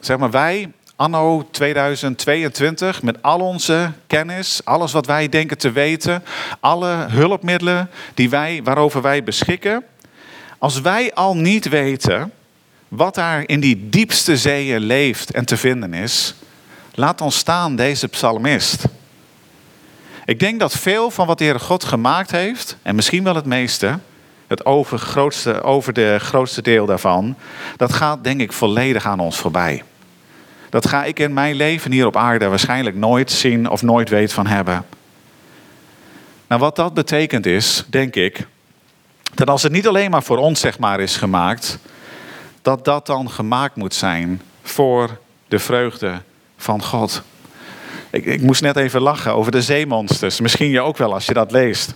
zeg 0.00 0.18
maar 0.18 0.30
wij, 0.30 0.72
anno 0.96 1.48
2022, 1.50 3.02
met 3.02 3.22
al 3.22 3.40
onze 3.40 3.92
kennis, 4.06 4.60
alles 4.64 4.92
wat 4.92 5.06
wij 5.06 5.28
denken 5.28 5.58
te 5.58 5.72
weten, 5.72 6.22
alle 6.60 7.06
hulpmiddelen 7.08 7.90
die 8.14 8.30
wij, 8.30 8.60
waarover 8.64 9.02
wij 9.02 9.24
beschikken, 9.24 9.84
als 10.58 10.80
wij 10.80 11.14
al 11.14 11.36
niet 11.36 11.68
weten 11.68 12.32
wat 12.88 13.14
daar 13.14 13.42
in 13.46 13.60
die 13.60 13.88
diepste 13.88 14.36
zeeën 14.36 14.80
leeft 14.80 15.30
en 15.30 15.44
te 15.44 15.56
vinden 15.56 15.94
is, 15.94 16.34
laat 16.94 17.18
dan 17.18 17.32
staan 17.32 17.76
deze 17.76 18.08
psalmist. 18.08 18.84
Ik 20.24 20.40
denk 20.40 20.60
dat 20.60 20.72
veel 20.72 21.10
van 21.10 21.26
wat 21.26 21.38
de 21.38 21.44
Heer 21.44 21.60
God 21.60 21.84
gemaakt 21.84 22.30
heeft, 22.30 22.76
en 22.82 22.94
misschien 22.94 23.24
wel 23.24 23.34
het 23.34 23.44
meeste, 23.44 23.98
het 24.46 24.64
over, 24.66 24.98
grootste, 24.98 25.62
over 25.62 25.92
de 25.92 26.16
grootste 26.20 26.62
deel 26.62 26.86
daarvan, 26.86 27.36
dat 27.76 27.92
gaat 27.92 28.24
denk 28.24 28.40
ik 28.40 28.52
volledig 28.52 29.06
aan 29.06 29.20
ons 29.20 29.36
voorbij. 29.36 29.82
Dat 30.70 30.86
ga 30.86 31.04
ik 31.04 31.18
in 31.18 31.32
mijn 31.32 31.54
leven 31.54 31.92
hier 31.92 32.06
op 32.06 32.16
aarde 32.16 32.48
waarschijnlijk 32.48 32.96
nooit 32.96 33.30
zien 33.30 33.70
of 33.70 33.82
nooit 33.82 34.08
weet 34.08 34.32
van 34.32 34.46
hebben. 34.46 34.86
Nou, 36.46 36.60
wat 36.60 36.76
dat 36.76 36.94
betekent 36.94 37.46
is, 37.46 37.84
denk 37.86 38.14
ik, 38.14 38.46
dat 39.34 39.48
als 39.48 39.62
het 39.62 39.72
niet 39.72 39.88
alleen 39.88 40.10
maar 40.10 40.22
voor 40.22 40.38
ons 40.38 40.60
zeg 40.60 40.78
maar 40.78 41.00
is 41.00 41.16
gemaakt, 41.16 41.78
dat 42.62 42.84
dat 42.84 43.06
dan 43.06 43.30
gemaakt 43.30 43.76
moet 43.76 43.94
zijn 43.94 44.42
voor 44.62 45.18
de 45.48 45.58
vreugde 45.58 46.22
van 46.56 46.82
God. 46.82 47.22
Ik, 48.14 48.24
ik 48.24 48.40
moest 48.40 48.62
net 48.62 48.76
even 48.76 49.00
lachen 49.00 49.34
over 49.34 49.52
de 49.52 49.62
zeemonsters. 49.62 50.40
Misschien 50.40 50.70
je 50.70 50.80
ook 50.80 50.96
wel 50.96 51.14
als 51.14 51.26
je 51.26 51.34
dat 51.34 51.52
leest. 51.52 51.94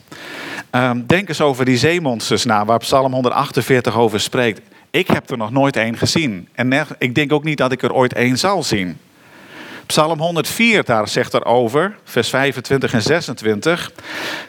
Um, 0.70 1.04
denk 1.06 1.28
eens 1.28 1.40
over 1.40 1.64
die 1.64 1.76
zeemonsters 1.76 2.44
na, 2.44 2.64
waar 2.64 2.78
Psalm 2.78 3.12
148 3.12 3.96
over 3.96 4.20
spreekt. 4.20 4.60
Ik 4.90 5.08
heb 5.08 5.30
er 5.30 5.36
nog 5.36 5.50
nooit 5.50 5.76
één 5.76 5.96
gezien. 5.96 6.48
En 6.52 6.86
ik 6.98 7.14
denk 7.14 7.32
ook 7.32 7.44
niet 7.44 7.58
dat 7.58 7.72
ik 7.72 7.82
er 7.82 7.92
ooit 7.92 8.12
één 8.12 8.38
zal 8.38 8.62
zien. 8.62 8.98
Psalm 9.86 10.18
104, 10.20 10.84
daar 10.84 11.08
zegt 11.08 11.32
er 11.32 11.44
over, 11.44 11.96
vers 12.04 12.28
25 12.28 12.92
en 12.92 13.02
26. 13.02 13.92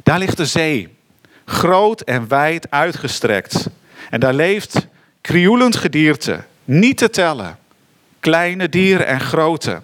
Daar 0.03 0.19
ligt 0.19 0.38
de 0.38 0.45
zee 0.45 0.97
groot 1.45 2.01
en 2.01 2.27
wijd 2.27 2.67
uitgestrekt. 2.69 3.69
En 4.10 4.19
daar 4.19 4.34
leeft 4.34 4.88
krioelend 5.21 5.75
gedierte, 5.75 6.43
niet 6.65 6.97
te 6.97 7.10
tellen. 7.10 7.58
Kleine 8.19 8.69
dieren 8.69 9.08
en 9.08 9.19
grote. 9.19 9.82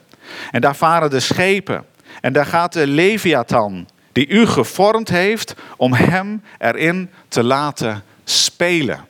En 0.52 0.62
daar 0.62 0.76
varen 0.76 1.10
de 1.10 1.20
schepen. 1.20 1.86
En 2.22 2.34
daar 2.34 2.46
gaat 2.46 2.74
de 2.74 2.88
Leviathan, 2.88 3.88
die 4.12 4.28
u 4.28 4.46
gevormd 4.46 5.10
heeft 5.10 5.56
om 5.78 5.94
hem 5.94 6.42
erin 6.58 7.10
te 7.28 7.44
laten 7.44 8.04
spelen. 8.24 9.06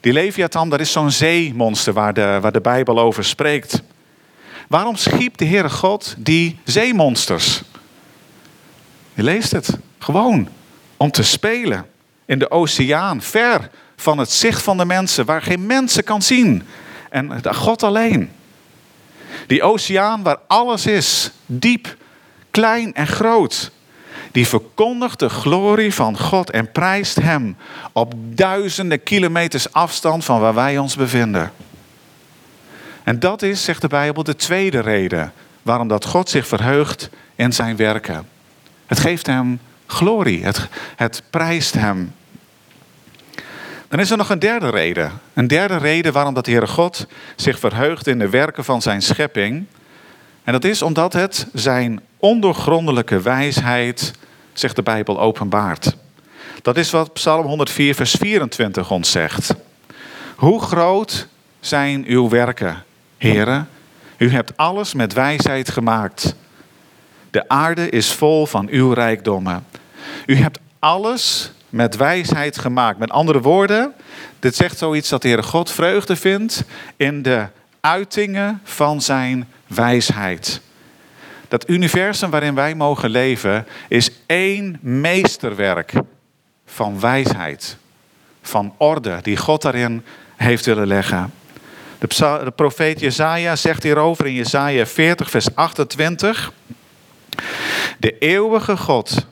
Die 0.00 0.12
Leviathan, 0.12 0.70
dat 0.70 0.80
is 0.80 0.92
zo'n 0.92 1.10
zeemonster 1.10 1.92
waar 1.92 2.14
de, 2.14 2.38
waar 2.40 2.52
de 2.52 2.60
Bijbel 2.60 3.00
over 3.00 3.24
spreekt. 3.24 3.82
Waarom 4.68 4.96
schiep 4.96 5.36
de 5.36 5.44
Heere 5.44 5.70
God 5.70 6.14
die 6.18 6.58
zeemonsters? 6.64 7.62
Je 9.14 9.22
leest 9.22 9.50
het. 9.50 9.78
Gewoon 9.98 10.48
om 10.96 11.10
te 11.10 11.22
spelen 11.22 11.86
in 12.26 12.38
de 12.38 12.50
oceaan, 12.50 13.22
ver 13.22 13.70
van 13.96 14.18
het 14.18 14.30
zicht 14.30 14.62
van 14.62 14.76
de 14.76 14.84
mensen, 14.84 15.24
waar 15.24 15.42
geen 15.42 15.66
mensen 15.66 16.04
kan 16.04 16.22
zien. 16.22 16.62
En 17.10 17.54
God 17.54 17.82
alleen. 17.82 18.30
Die 19.46 19.62
oceaan 19.62 20.22
waar 20.22 20.38
alles 20.46 20.86
is, 20.86 21.30
diep, 21.46 21.96
klein 22.50 22.94
en 22.94 23.06
groot. 23.06 23.70
Die 24.32 24.46
verkondigt 24.46 25.18
de 25.18 25.28
glorie 25.28 25.94
van 25.94 26.18
God 26.18 26.50
en 26.50 26.72
prijst 26.72 27.16
Hem 27.16 27.56
op 27.92 28.14
duizenden 28.16 29.02
kilometers 29.02 29.72
afstand 29.72 30.24
van 30.24 30.40
waar 30.40 30.54
wij 30.54 30.78
ons 30.78 30.96
bevinden. 30.96 31.52
En 33.02 33.18
dat 33.18 33.42
is, 33.42 33.64
zegt 33.64 33.80
de 33.80 33.88
Bijbel, 33.88 34.22
de 34.22 34.36
tweede 34.36 34.80
reden 34.80 35.32
waarom 35.62 35.88
dat 35.88 36.04
God 36.04 36.30
zich 36.30 36.46
verheugt 36.46 37.10
in 37.34 37.52
zijn 37.52 37.76
werken. 37.76 38.28
Het 38.86 38.98
geeft 38.98 39.26
Hem 39.26 39.60
glorie. 39.90 40.44
Het, 40.44 40.68
het 40.96 41.22
prijst 41.30 41.74
hem. 41.74 42.14
Dan 43.90 44.00
is 44.00 44.10
er 44.10 44.16
nog 44.16 44.30
een 44.30 44.38
derde 44.38 44.70
reden. 44.70 45.20
Een 45.34 45.46
derde 45.46 45.76
reden 45.76 46.12
waarom 46.12 46.34
dat 46.34 46.46
Heere 46.46 46.66
God 46.66 47.06
zich 47.36 47.58
verheugt 47.58 48.06
in 48.06 48.18
de 48.18 48.28
werken 48.28 48.64
van 48.64 48.82
zijn 48.82 49.02
schepping. 49.02 49.64
En 50.44 50.52
dat 50.52 50.64
is 50.64 50.82
omdat 50.82 51.12
het 51.12 51.46
zijn 51.52 52.00
ondoorgrondelijke 52.18 53.20
wijsheid, 53.20 54.12
zegt 54.52 54.76
de 54.76 54.82
Bijbel, 54.82 55.20
openbaart. 55.20 55.96
Dat 56.62 56.76
is 56.76 56.90
wat 56.90 57.12
Psalm 57.12 57.46
104, 57.46 57.94
vers 57.94 58.10
24 58.10 58.90
ons 58.90 59.10
zegt. 59.10 59.54
Hoe 60.36 60.62
groot 60.62 61.26
zijn 61.60 62.04
uw 62.06 62.28
werken, 62.28 62.84
heren? 63.16 63.68
U 64.16 64.30
hebt 64.30 64.56
alles 64.56 64.94
met 64.94 65.12
wijsheid 65.12 65.70
gemaakt. 65.70 66.34
De 67.30 67.48
aarde 67.48 67.88
is 67.88 68.12
vol 68.12 68.46
van 68.46 68.68
uw 68.68 68.92
rijkdommen. 68.92 69.66
U 70.26 70.36
hebt 70.36 70.58
alles 70.78 71.52
met 71.70 71.96
wijsheid 71.96 72.58
gemaakt. 72.58 72.98
Met 72.98 73.10
andere 73.10 73.40
woorden, 73.40 73.92
dit 74.38 74.56
zegt 74.56 74.78
zoiets 74.78 75.08
dat 75.08 75.22
de 75.22 75.28
Heere 75.28 75.42
God 75.42 75.70
vreugde 75.70 76.16
vindt 76.16 76.64
in 76.96 77.22
de 77.22 77.46
uitingen 77.80 78.60
van 78.64 79.00
zijn 79.00 79.48
wijsheid. 79.66 80.60
Dat 81.48 81.68
universum 81.68 82.30
waarin 82.30 82.54
wij 82.54 82.74
mogen 82.74 83.10
leven 83.10 83.66
is 83.88 84.10
één 84.26 84.78
meesterwerk 84.80 85.92
van 86.66 87.00
wijsheid, 87.00 87.76
van 88.42 88.74
orde 88.76 89.18
die 89.22 89.36
God 89.36 89.62
daarin 89.62 90.04
heeft 90.36 90.64
willen 90.64 90.86
leggen. 90.86 91.32
De, 91.98 92.52
profeet 92.56 93.00
Jezaja 93.00 93.56
zegt 93.56 93.82
hierover 93.82 94.26
in 94.26 94.34
Jezaja 94.34 94.86
40 94.86 95.30
vers 95.30 95.54
28. 95.54 96.52
De 97.98 98.18
eeuwige 98.18 98.76
God, 98.76 99.26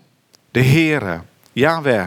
de 0.51 0.63
Heere, 0.63 1.21
Yahweh, 1.53 2.07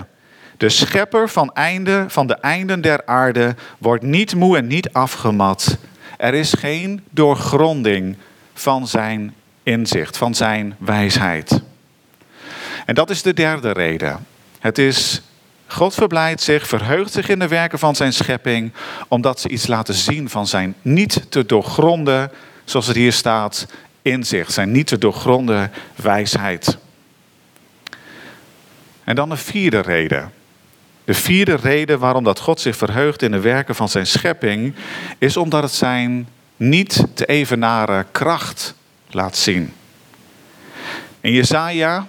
de 0.62 0.69
schepper 0.69 1.30
van, 1.30 1.54
einde, 1.54 2.06
van 2.08 2.28
de 2.28 2.36
einden 2.36 2.82
der 2.82 3.06
aarde, 3.06 3.56
wordt 3.78 4.04
niet 4.04 4.36
moe 4.36 4.58
en 4.58 4.67
niet 4.67 4.93
afgemat. 4.93 5.78
Er 6.17 6.34
is 6.34 6.54
geen 6.54 7.02
doorgronding 7.10 8.17
van 8.54 8.88
zijn 8.88 9.34
inzicht, 9.63 10.17
van 10.17 10.36
zijn 10.36 10.76
wijsheid. 10.80 11.62
En 12.86 12.95
dat 12.95 13.10
is 13.10 13.21
de 13.21 13.34
derde 13.34 13.71
reden. 13.71 14.26
Het 14.60 14.78
is, 14.78 15.21
God 15.67 15.93
verblijdt 15.93 16.41
zich, 16.41 16.67
verheugt 16.67 17.12
zich 17.12 17.30
in 17.30 17.39
de 17.39 17.47
werken 17.47 17.80
van 17.80 17.95
zijn 17.95 18.13
schepping, 18.13 18.71
omdat 19.08 19.39
ze 19.39 19.50
iets 19.50 19.67
laten 19.67 19.93
zien 19.93 20.30
van 20.30 20.47
zijn 20.47 20.76
niet 20.82 21.26
te 21.30 21.45
doorgronden, 21.45 22.32
zoals 22.63 22.88
het 22.88 22.95
hier 22.95 23.13
staat, 23.13 23.67
inzicht, 24.02 24.54
zijn 24.54 24.71
niet 24.71 24.88
te 24.88 24.97
doorgronden 24.97 25.71
wijsheid. 25.95 26.78
En 29.04 29.15
dan 29.15 29.32
een 29.32 29.38
vierde 29.38 29.80
reden. 29.80 30.39
De 31.05 31.13
vierde 31.13 31.55
reden 31.55 31.99
waarom 31.99 32.23
dat 32.23 32.39
God 32.39 32.59
zich 32.59 32.75
verheugt 32.75 33.21
in 33.21 33.31
de 33.31 33.39
werken 33.39 33.75
van 33.75 33.89
zijn 33.89 34.07
schepping, 34.07 34.75
is 35.17 35.37
omdat 35.37 35.63
het 35.63 35.71
zijn 35.71 36.27
niet 36.57 37.05
te 37.13 37.25
evenaren 37.25 38.05
kracht 38.11 38.75
laat 39.09 39.37
zien. 39.37 39.73
In 41.21 41.31
Jesaja 41.31 42.07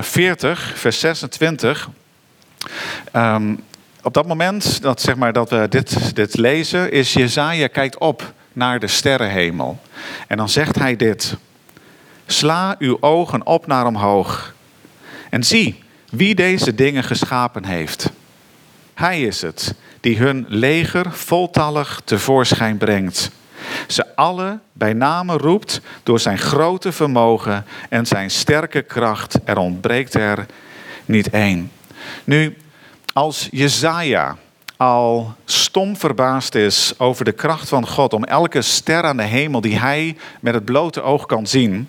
40, 0.00 0.70
eh, 0.70 0.76
vers 0.76 1.00
26, 1.00 1.88
ehm, 3.12 3.54
op 4.02 4.14
dat 4.14 4.26
moment 4.26 4.82
dat, 4.82 5.00
zeg 5.00 5.16
maar, 5.16 5.32
dat 5.32 5.50
we 5.50 5.66
dit, 5.68 6.14
dit 6.16 6.36
lezen, 6.36 6.92
is 6.92 7.12
Jesaja 7.12 7.66
kijkt 7.66 7.98
op 7.98 8.32
naar 8.52 8.80
de 8.80 8.86
sterrenhemel. 8.86 9.80
En 10.26 10.36
dan 10.36 10.48
zegt 10.48 10.76
hij 10.78 10.96
dit. 10.96 11.36
Sla 12.26 12.74
uw 12.78 12.96
ogen 13.00 13.46
op 13.46 13.66
naar 13.66 13.86
omhoog. 13.86 14.54
En 15.30 15.44
zie 15.44 15.82
wie 16.10 16.34
deze 16.34 16.74
dingen 16.74 17.04
geschapen 17.04 17.64
heeft. 17.64 18.10
Hij 18.94 19.22
is 19.22 19.42
het 19.42 19.74
die 20.00 20.18
hun 20.18 20.44
leger 20.48 21.12
voltallig 21.12 22.00
tevoorschijn 22.04 22.76
brengt. 22.76 23.30
Ze 23.86 24.16
alle 24.16 24.58
bij 24.72 24.92
name 24.92 25.36
roept 25.36 25.80
door 26.02 26.20
zijn 26.20 26.38
grote 26.38 26.92
vermogen 26.92 27.64
en 27.88 28.06
zijn 28.06 28.30
sterke 28.30 28.82
kracht. 28.82 29.38
Er 29.44 29.58
ontbreekt 29.58 30.14
er 30.14 30.46
niet 31.04 31.30
één. 31.30 31.70
Nu, 32.24 32.56
als 33.12 33.48
Jezaja 33.50 34.36
al 34.76 35.34
stom 35.44 35.96
verbaasd 35.96 36.54
is 36.54 36.94
over 36.98 37.24
de 37.24 37.32
kracht 37.32 37.68
van 37.68 37.86
God 37.86 38.12
om 38.12 38.24
elke 38.24 38.62
ster 38.62 39.02
aan 39.02 39.16
de 39.16 39.22
hemel 39.22 39.60
die 39.60 39.78
hij 39.78 40.16
met 40.40 40.54
het 40.54 40.64
blote 40.64 41.02
oog 41.02 41.26
kan 41.26 41.46
zien, 41.46 41.88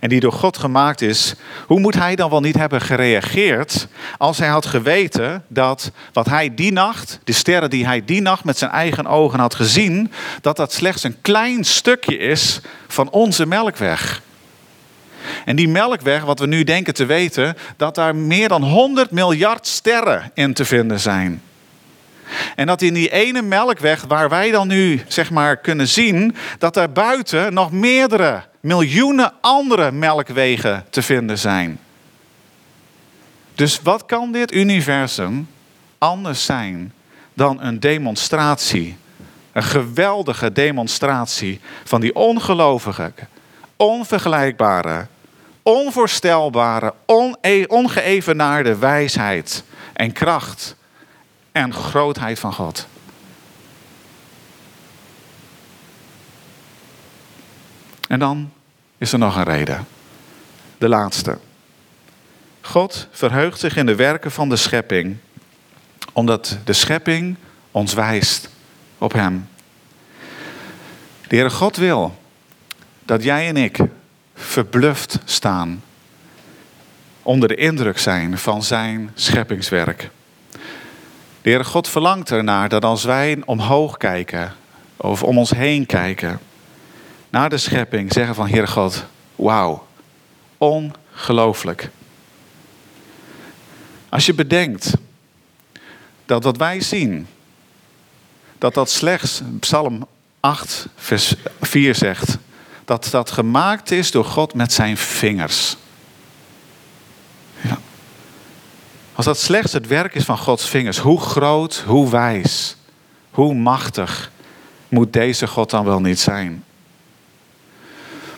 en 0.00 0.08
die 0.08 0.20
door 0.20 0.32
God 0.32 0.58
gemaakt 0.58 1.00
is, 1.00 1.34
hoe 1.66 1.80
moet 1.80 1.94
hij 1.94 2.16
dan 2.16 2.30
wel 2.30 2.40
niet 2.40 2.56
hebben 2.56 2.80
gereageerd 2.80 3.88
als 4.18 4.38
hij 4.38 4.48
had 4.48 4.66
geweten 4.66 5.44
dat 5.48 5.90
wat 6.12 6.26
hij 6.26 6.54
die 6.54 6.72
nacht, 6.72 7.20
de 7.24 7.32
sterren 7.32 7.70
die 7.70 7.86
hij 7.86 8.04
die 8.04 8.20
nacht 8.20 8.44
met 8.44 8.58
zijn 8.58 8.70
eigen 8.70 9.06
ogen 9.06 9.38
had 9.38 9.54
gezien, 9.54 10.12
dat 10.40 10.56
dat 10.56 10.72
slechts 10.72 11.02
een 11.02 11.20
klein 11.20 11.64
stukje 11.64 12.16
is 12.16 12.60
van 12.88 13.10
onze 13.10 13.46
melkweg. 13.46 14.22
En 15.44 15.56
die 15.56 15.68
melkweg, 15.68 16.24
wat 16.24 16.38
we 16.38 16.46
nu 16.46 16.64
denken 16.64 16.94
te 16.94 17.04
weten, 17.04 17.56
dat 17.76 17.94
daar 17.94 18.16
meer 18.16 18.48
dan 18.48 18.62
100 18.62 19.10
miljard 19.10 19.66
sterren 19.66 20.30
in 20.34 20.54
te 20.54 20.64
vinden 20.64 21.00
zijn. 21.00 21.42
En 22.56 22.66
dat 22.66 22.82
in 22.82 22.94
die 22.94 23.10
ene 23.10 23.42
melkweg, 23.42 24.04
waar 24.08 24.28
wij 24.28 24.50
dan 24.50 24.68
nu 24.68 25.02
zeg 25.08 25.30
maar 25.30 25.56
kunnen 25.56 25.88
zien, 25.88 26.36
dat 26.58 26.74
daar 26.74 26.92
buiten 26.92 27.54
nog 27.54 27.72
meerdere 27.72 28.42
miljoenen 28.60 29.32
andere 29.40 29.92
melkwegen 29.92 30.84
te 30.90 31.02
vinden 31.02 31.38
zijn. 31.38 31.78
Dus 33.54 33.80
wat 33.82 34.06
kan 34.06 34.32
dit 34.32 34.54
universum 34.54 35.48
anders 35.98 36.44
zijn 36.44 36.92
dan 37.34 37.62
een 37.62 37.80
demonstratie? 37.80 38.96
Een 39.52 39.62
geweldige 39.62 40.52
demonstratie 40.52 41.60
van 41.84 42.00
die 42.00 42.14
ongelovige, 42.14 43.12
onvergelijkbare, 43.76 45.06
onvoorstelbare, 45.62 46.94
ongeëvenaarde 47.66 48.76
wijsheid 48.76 49.64
en 49.92 50.12
kracht 50.12 50.76
en 51.54 51.74
grootheid 51.74 52.38
van 52.38 52.52
God. 52.52 52.86
En 58.08 58.18
dan 58.18 58.52
is 58.98 59.12
er 59.12 59.18
nog 59.18 59.36
een 59.36 59.44
reden. 59.44 59.86
De 60.78 60.88
laatste. 60.88 61.38
God 62.60 63.08
verheugt 63.10 63.60
zich 63.60 63.76
in 63.76 63.86
de 63.86 63.94
werken 63.94 64.30
van 64.30 64.48
de 64.48 64.56
schepping, 64.56 65.16
omdat 66.12 66.58
de 66.64 66.72
schepping 66.72 67.36
ons 67.70 67.94
wijst 67.94 68.48
op 68.98 69.12
Hem. 69.12 69.48
De 71.28 71.36
Heere 71.36 71.50
God 71.50 71.76
wil 71.76 72.18
dat 73.04 73.22
jij 73.22 73.48
en 73.48 73.56
ik 73.56 73.78
verbluft 74.34 75.18
staan, 75.24 75.82
onder 77.22 77.48
de 77.48 77.56
indruk 77.56 77.98
zijn 77.98 78.38
van 78.38 78.62
Zijn 78.62 79.10
scheppingswerk. 79.14 80.10
De 81.44 81.50
Heere 81.50 81.64
God 81.64 81.88
verlangt 81.88 82.30
ernaar 82.30 82.68
dat 82.68 82.84
als 82.84 83.04
wij 83.04 83.42
omhoog 83.44 83.96
kijken, 83.96 84.52
of 84.96 85.22
om 85.22 85.38
ons 85.38 85.50
heen 85.50 85.86
kijken, 85.86 86.40
naar 87.30 87.50
de 87.50 87.58
schepping, 87.58 88.12
zeggen 88.12 88.34
van 88.34 88.48
Heere 88.48 88.66
God, 88.66 89.04
wauw, 89.36 89.86
ongelooflijk. 90.58 91.90
Als 94.08 94.26
je 94.26 94.34
bedenkt 94.34 94.92
dat 96.26 96.44
wat 96.44 96.56
wij 96.56 96.80
zien, 96.80 97.26
dat 98.58 98.74
dat 98.74 98.90
slechts, 98.90 99.42
Psalm 99.60 100.06
8, 100.40 100.86
vers 100.96 101.34
4 101.60 101.94
zegt, 101.94 102.38
dat 102.84 103.08
dat 103.10 103.30
gemaakt 103.30 103.90
is 103.90 104.10
door 104.10 104.24
God 104.24 104.54
met 104.54 104.72
zijn 104.72 104.96
vingers. 104.96 105.76
Ja. 107.60 107.78
Als 109.14 109.26
dat 109.26 109.38
slechts 109.38 109.72
het 109.72 109.86
werk 109.86 110.14
is 110.14 110.24
van 110.24 110.38
Gods 110.38 110.68
vingers, 110.68 110.98
hoe 110.98 111.20
groot, 111.20 111.84
hoe 111.86 112.10
wijs, 112.10 112.76
hoe 113.30 113.54
machtig 113.54 114.30
moet 114.88 115.12
deze 115.12 115.46
God 115.46 115.70
dan 115.70 115.84
wel 115.84 116.00
niet 116.00 116.20
zijn? 116.20 116.64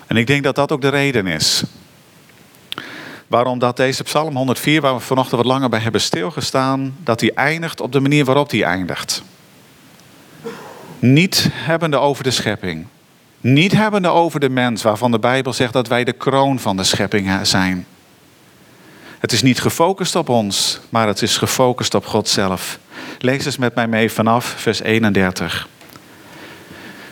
En 0.06 0.16
ik 0.16 0.26
denk 0.26 0.42
dat 0.44 0.54
dat 0.54 0.72
ook 0.72 0.80
de 0.80 0.88
reden 0.88 1.26
is. 1.26 1.62
Waarom 3.26 3.58
dat 3.58 3.76
deze 3.76 4.02
Psalm 4.02 4.36
104, 4.36 4.80
waar 4.80 4.94
we 4.94 5.00
vanochtend 5.00 5.36
wat 5.36 5.50
langer 5.50 5.68
bij 5.68 5.80
hebben 5.80 6.00
stilgestaan, 6.00 6.96
dat 7.02 7.18
die 7.18 7.32
eindigt 7.32 7.80
op 7.80 7.92
de 7.92 8.00
manier 8.00 8.24
waarop 8.24 8.50
die 8.50 8.64
eindigt. 8.64 9.22
Niet 10.98 11.48
hebbende 11.52 11.96
over 11.96 12.24
de 12.24 12.30
schepping. 12.30 12.86
Niet 13.40 13.72
hebbende 13.72 14.08
over 14.08 14.40
de 14.40 14.48
mens, 14.48 14.82
waarvan 14.82 15.10
de 15.10 15.18
Bijbel 15.18 15.52
zegt 15.52 15.72
dat 15.72 15.88
wij 15.88 16.04
de 16.04 16.12
kroon 16.12 16.58
van 16.58 16.76
de 16.76 16.84
schepping 16.84 17.38
zijn. 17.42 17.86
Het 19.26 19.34
is 19.34 19.42
niet 19.42 19.60
gefocust 19.60 20.16
op 20.16 20.28
ons, 20.28 20.80
maar 20.88 21.06
het 21.06 21.22
is 21.22 21.36
gefocust 21.36 21.94
op 21.94 22.06
God 22.06 22.28
zelf. 22.28 22.78
Lees 23.18 23.44
eens 23.44 23.56
met 23.56 23.74
mij 23.74 23.86
mee 23.86 24.12
vanaf 24.12 24.44
vers 24.44 24.80
31. 24.80 25.68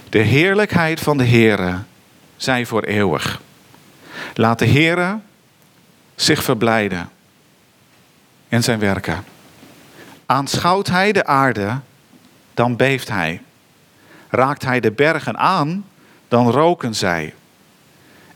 De 0.08 0.18
heerlijkheid 0.18 1.00
van 1.00 1.16
de 1.16 1.26
Heere 1.26 1.78
zij 2.36 2.66
voor 2.66 2.82
eeuwig. 2.82 3.40
Laat 4.34 4.58
de 4.58 4.66
Heere 4.66 5.18
zich 6.14 6.42
verblijden 6.42 7.10
in 8.48 8.62
zijn 8.62 8.78
werken. 8.78 9.24
Aanschouwt 10.26 10.86
hij 10.86 11.12
de 11.12 11.26
aarde, 11.26 11.80
dan 12.54 12.76
beeft 12.76 13.08
hij. 13.08 13.42
Raakt 14.28 14.64
hij 14.64 14.80
de 14.80 14.92
bergen 14.92 15.38
aan, 15.38 15.84
dan 16.28 16.50
roken 16.50 16.94
zij. 16.94 17.34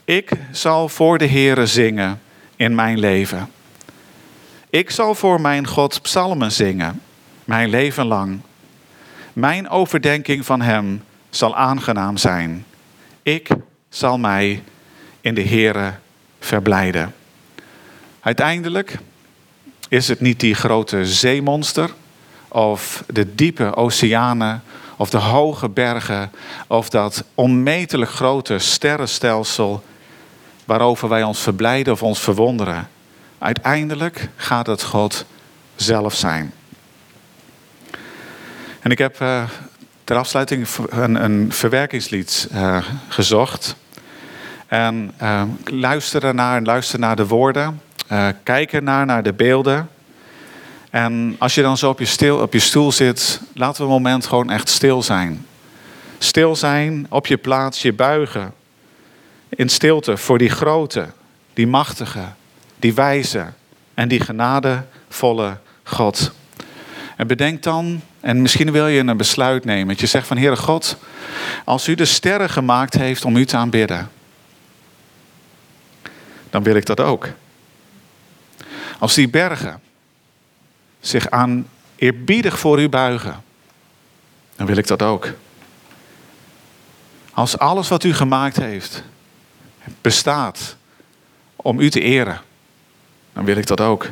Ik 0.03 0.31
zal 0.51 0.89
voor 0.89 1.17
de 1.17 1.27
Heere 1.27 1.65
zingen 1.65 2.21
in 2.55 2.75
mijn 2.75 2.99
leven. 2.99 3.49
Ik 4.71 4.89
zal 4.89 5.15
voor 5.15 5.41
mijn 5.41 5.67
God 5.67 6.01
psalmen 6.01 6.51
zingen, 6.51 7.01
mijn 7.45 7.69
leven 7.69 8.05
lang. 8.05 8.39
Mijn 9.33 9.69
overdenking 9.69 10.45
van 10.45 10.61
Hem 10.61 11.03
zal 11.29 11.55
aangenaam 11.55 12.17
zijn. 12.17 12.65
Ik 13.23 13.49
zal 13.89 14.17
mij 14.17 14.63
in 15.21 15.35
de 15.35 15.43
Heere 15.43 15.93
verblijden. 16.39 17.15
Uiteindelijk 18.19 18.97
is 19.87 20.07
het 20.07 20.19
niet 20.19 20.39
die 20.39 20.55
grote 20.55 21.05
zeemonster 21.05 21.89
of 22.47 23.03
de 23.07 23.35
diepe 23.35 23.75
oceanen 23.75 24.63
of 24.97 25.09
de 25.09 25.17
hoge 25.17 25.69
bergen 25.69 26.31
of 26.67 26.89
dat 26.89 27.23
onmetelijk 27.35 28.11
grote 28.11 28.57
sterrenstelsel 28.59 29.83
waarover 30.65 31.09
wij 31.09 31.23
ons 31.23 31.39
verblijden 31.39 31.93
of 31.93 32.03
ons 32.03 32.19
verwonderen. 32.19 32.89
Uiteindelijk 33.39 34.29
gaat 34.35 34.67
het 34.67 34.83
God 34.83 35.25
zelf 35.75 36.15
zijn. 36.15 36.53
En 38.79 38.91
ik 38.91 38.97
heb 38.97 39.21
uh, 39.21 39.43
ter 40.03 40.17
afsluiting 40.17 40.67
een, 40.89 41.23
een 41.23 41.51
verwerkingslied 41.51 42.49
uh, 42.53 42.85
gezocht. 43.07 43.75
En 44.67 45.13
uh, 45.21 45.43
luister 45.65 46.23
ernaar 46.23 46.57
en 46.57 46.65
luister 46.65 46.99
naar 46.99 47.15
de 47.15 47.27
woorden. 47.27 47.81
kijk 48.43 48.73
ernaar, 48.73 49.05
naar 49.05 49.23
de 49.23 49.33
beelden. 49.33 49.89
En 50.89 51.35
als 51.37 51.55
je 51.55 51.61
dan 51.61 51.77
zo 51.77 51.89
op 51.89 51.99
je, 51.99 52.05
stil, 52.05 52.37
op 52.37 52.53
je 52.53 52.59
stoel 52.59 52.91
zit, 52.91 53.41
laten 53.53 53.77
we 53.77 53.83
een 53.83 53.93
moment 53.93 54.25
gewoon 54.25 54.49
echt 54.49 54.69
stil 54.69 55.03
zijn. 55.03 55.45
Stil 56.17 56.55
zijn, 56.55 57.05
op 57.09 57.27
je 57.27 57.37
plaats, 57.37 57.81
je 57.81 57.93
buigen. 57.93 58.53
In 59.49 59.69
stilte 59.69 60.17
voor 60.17 60.37
die 60.37 60.49
grote, 60.49 61.09
die 61.53 61.67
machtige, 61.67 62.25
die 62.79 62.93
wijze 62.93 63.47
en 63.93 64.07
die 64.07 64.19
genadevolle 64.19 65.57
God. 65.83 66.31
En 67.15 67.27
bedenk 67.27 67.63
dan, 67.63 68.01
en 68.19 68.41
misschien 68.41 68.71
wil 68.71 68.87
je 68.87 68.99
een 68.99 69.17
besluit 69.17 69.65
nemen, 69.65 69.87
dat 69.87 69.99
je 69.99 70.07
zegt 70.07 70.27
van 70.27 70.37
Heere 70.37 70.55
God, 70.55 70.97
als 71.65 71.87
u 71.87 71.95
de 71.95 72.05
sterren 72.05 72.49
gemaakt 72.49 72.93
heeft 72.93 73.25
om 73.25 73.35
u 73.35 73.45
te 73.45 73.57
aanbidden, 73.57 74.09
dan 76.49 76.63
wil 76.63 76.75
ik 76.75 76.85
dat 76.85 76.99
ook. 76.99 77.27
Als 78.99 79.13
die 79.13 79.29
bergen 79.29 79.81
zich 80.99 81.29
aan 81.29 81.67
eerbiedig 81.95 82.59
voor 82.59 82.81
u 82.81 82.89
buigen, 82.89 83.43
dan 84.55 84.67
wil 84.67 84.77
ik 84.77 84.87
dat 84.87 85.01
ook. 85.01 85.27
Als 87.33 87.57
alles 87.57 87.87
wat 87.87 88.03
u 88.03 88.13
gemaakt 88.13 88.55
heeft 88.55 89.03
bestaat 90.01 90.75
om 91.55 91.79
u 91.79 91.89
te 91.89 92.01
eren, 92.01 92.41
dan 93.33 93.45
wil 93.45 93.57
ik 93.57 93.67
dat 93.67 93.81
ook. 93.81 94.07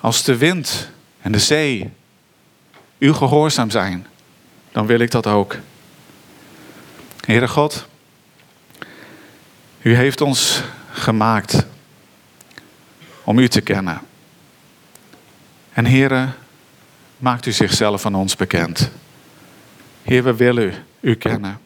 Als 0.00 0.22
de 0.22 0.36
wind 0.36 0.88
en 1.20 1.32
de 1.32 1.38
zee 1.38 1.90
u 2.98 3.12
gehoorzaam 3.12 3.70
zijn, 3.70 4.06
dan 4.72 4.86
wil 4.86 4.98
ik 4.98 5.10
dat 5.10 5.26
ook. 5.26 5.56
Heere 7.20 7.48
God, 7.48 7.86
u 9.82 9.94
heeft 9.94 10.20
ons 10.20 10.62
gemaakt 10.90 11.66
om 13.24 13.38
u 13.38 13.48
te 13.48 13.60
kennen. 13.60 14.00
En 15.72 15.86
Heere, 15.86 16.28
maakt 17.18 17.46
u 17.46 17.52
zichzelf 17.52 18.06
aan 18.06 18.14
ons 18.14 18.36
bekend. 18.36 18.90
Heer, 20.02 20.22
we 20.22 20.34
willen 20.34 20.74
u, 21.00 21.14
kennen. 21.14 21.60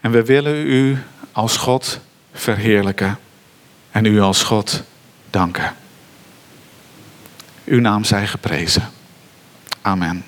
En 0.00 0.10
we 0.10 0.24
willen 0.24 0.66
u 0.66 0.98
als 1.32 1.56
God 1.56 2.00
verheerlijken. 2.32 3.18
En 3.90 4.04
u 4.04 4.20
als 4.20 4.42
God 4.42 4.82
danken. 5.32 5.74
Uw 7.64 7.80
naam 7.80 8.04
zij 8.04 8.26
geprezen. 8.26 8.88
Amen. 9.82 10.24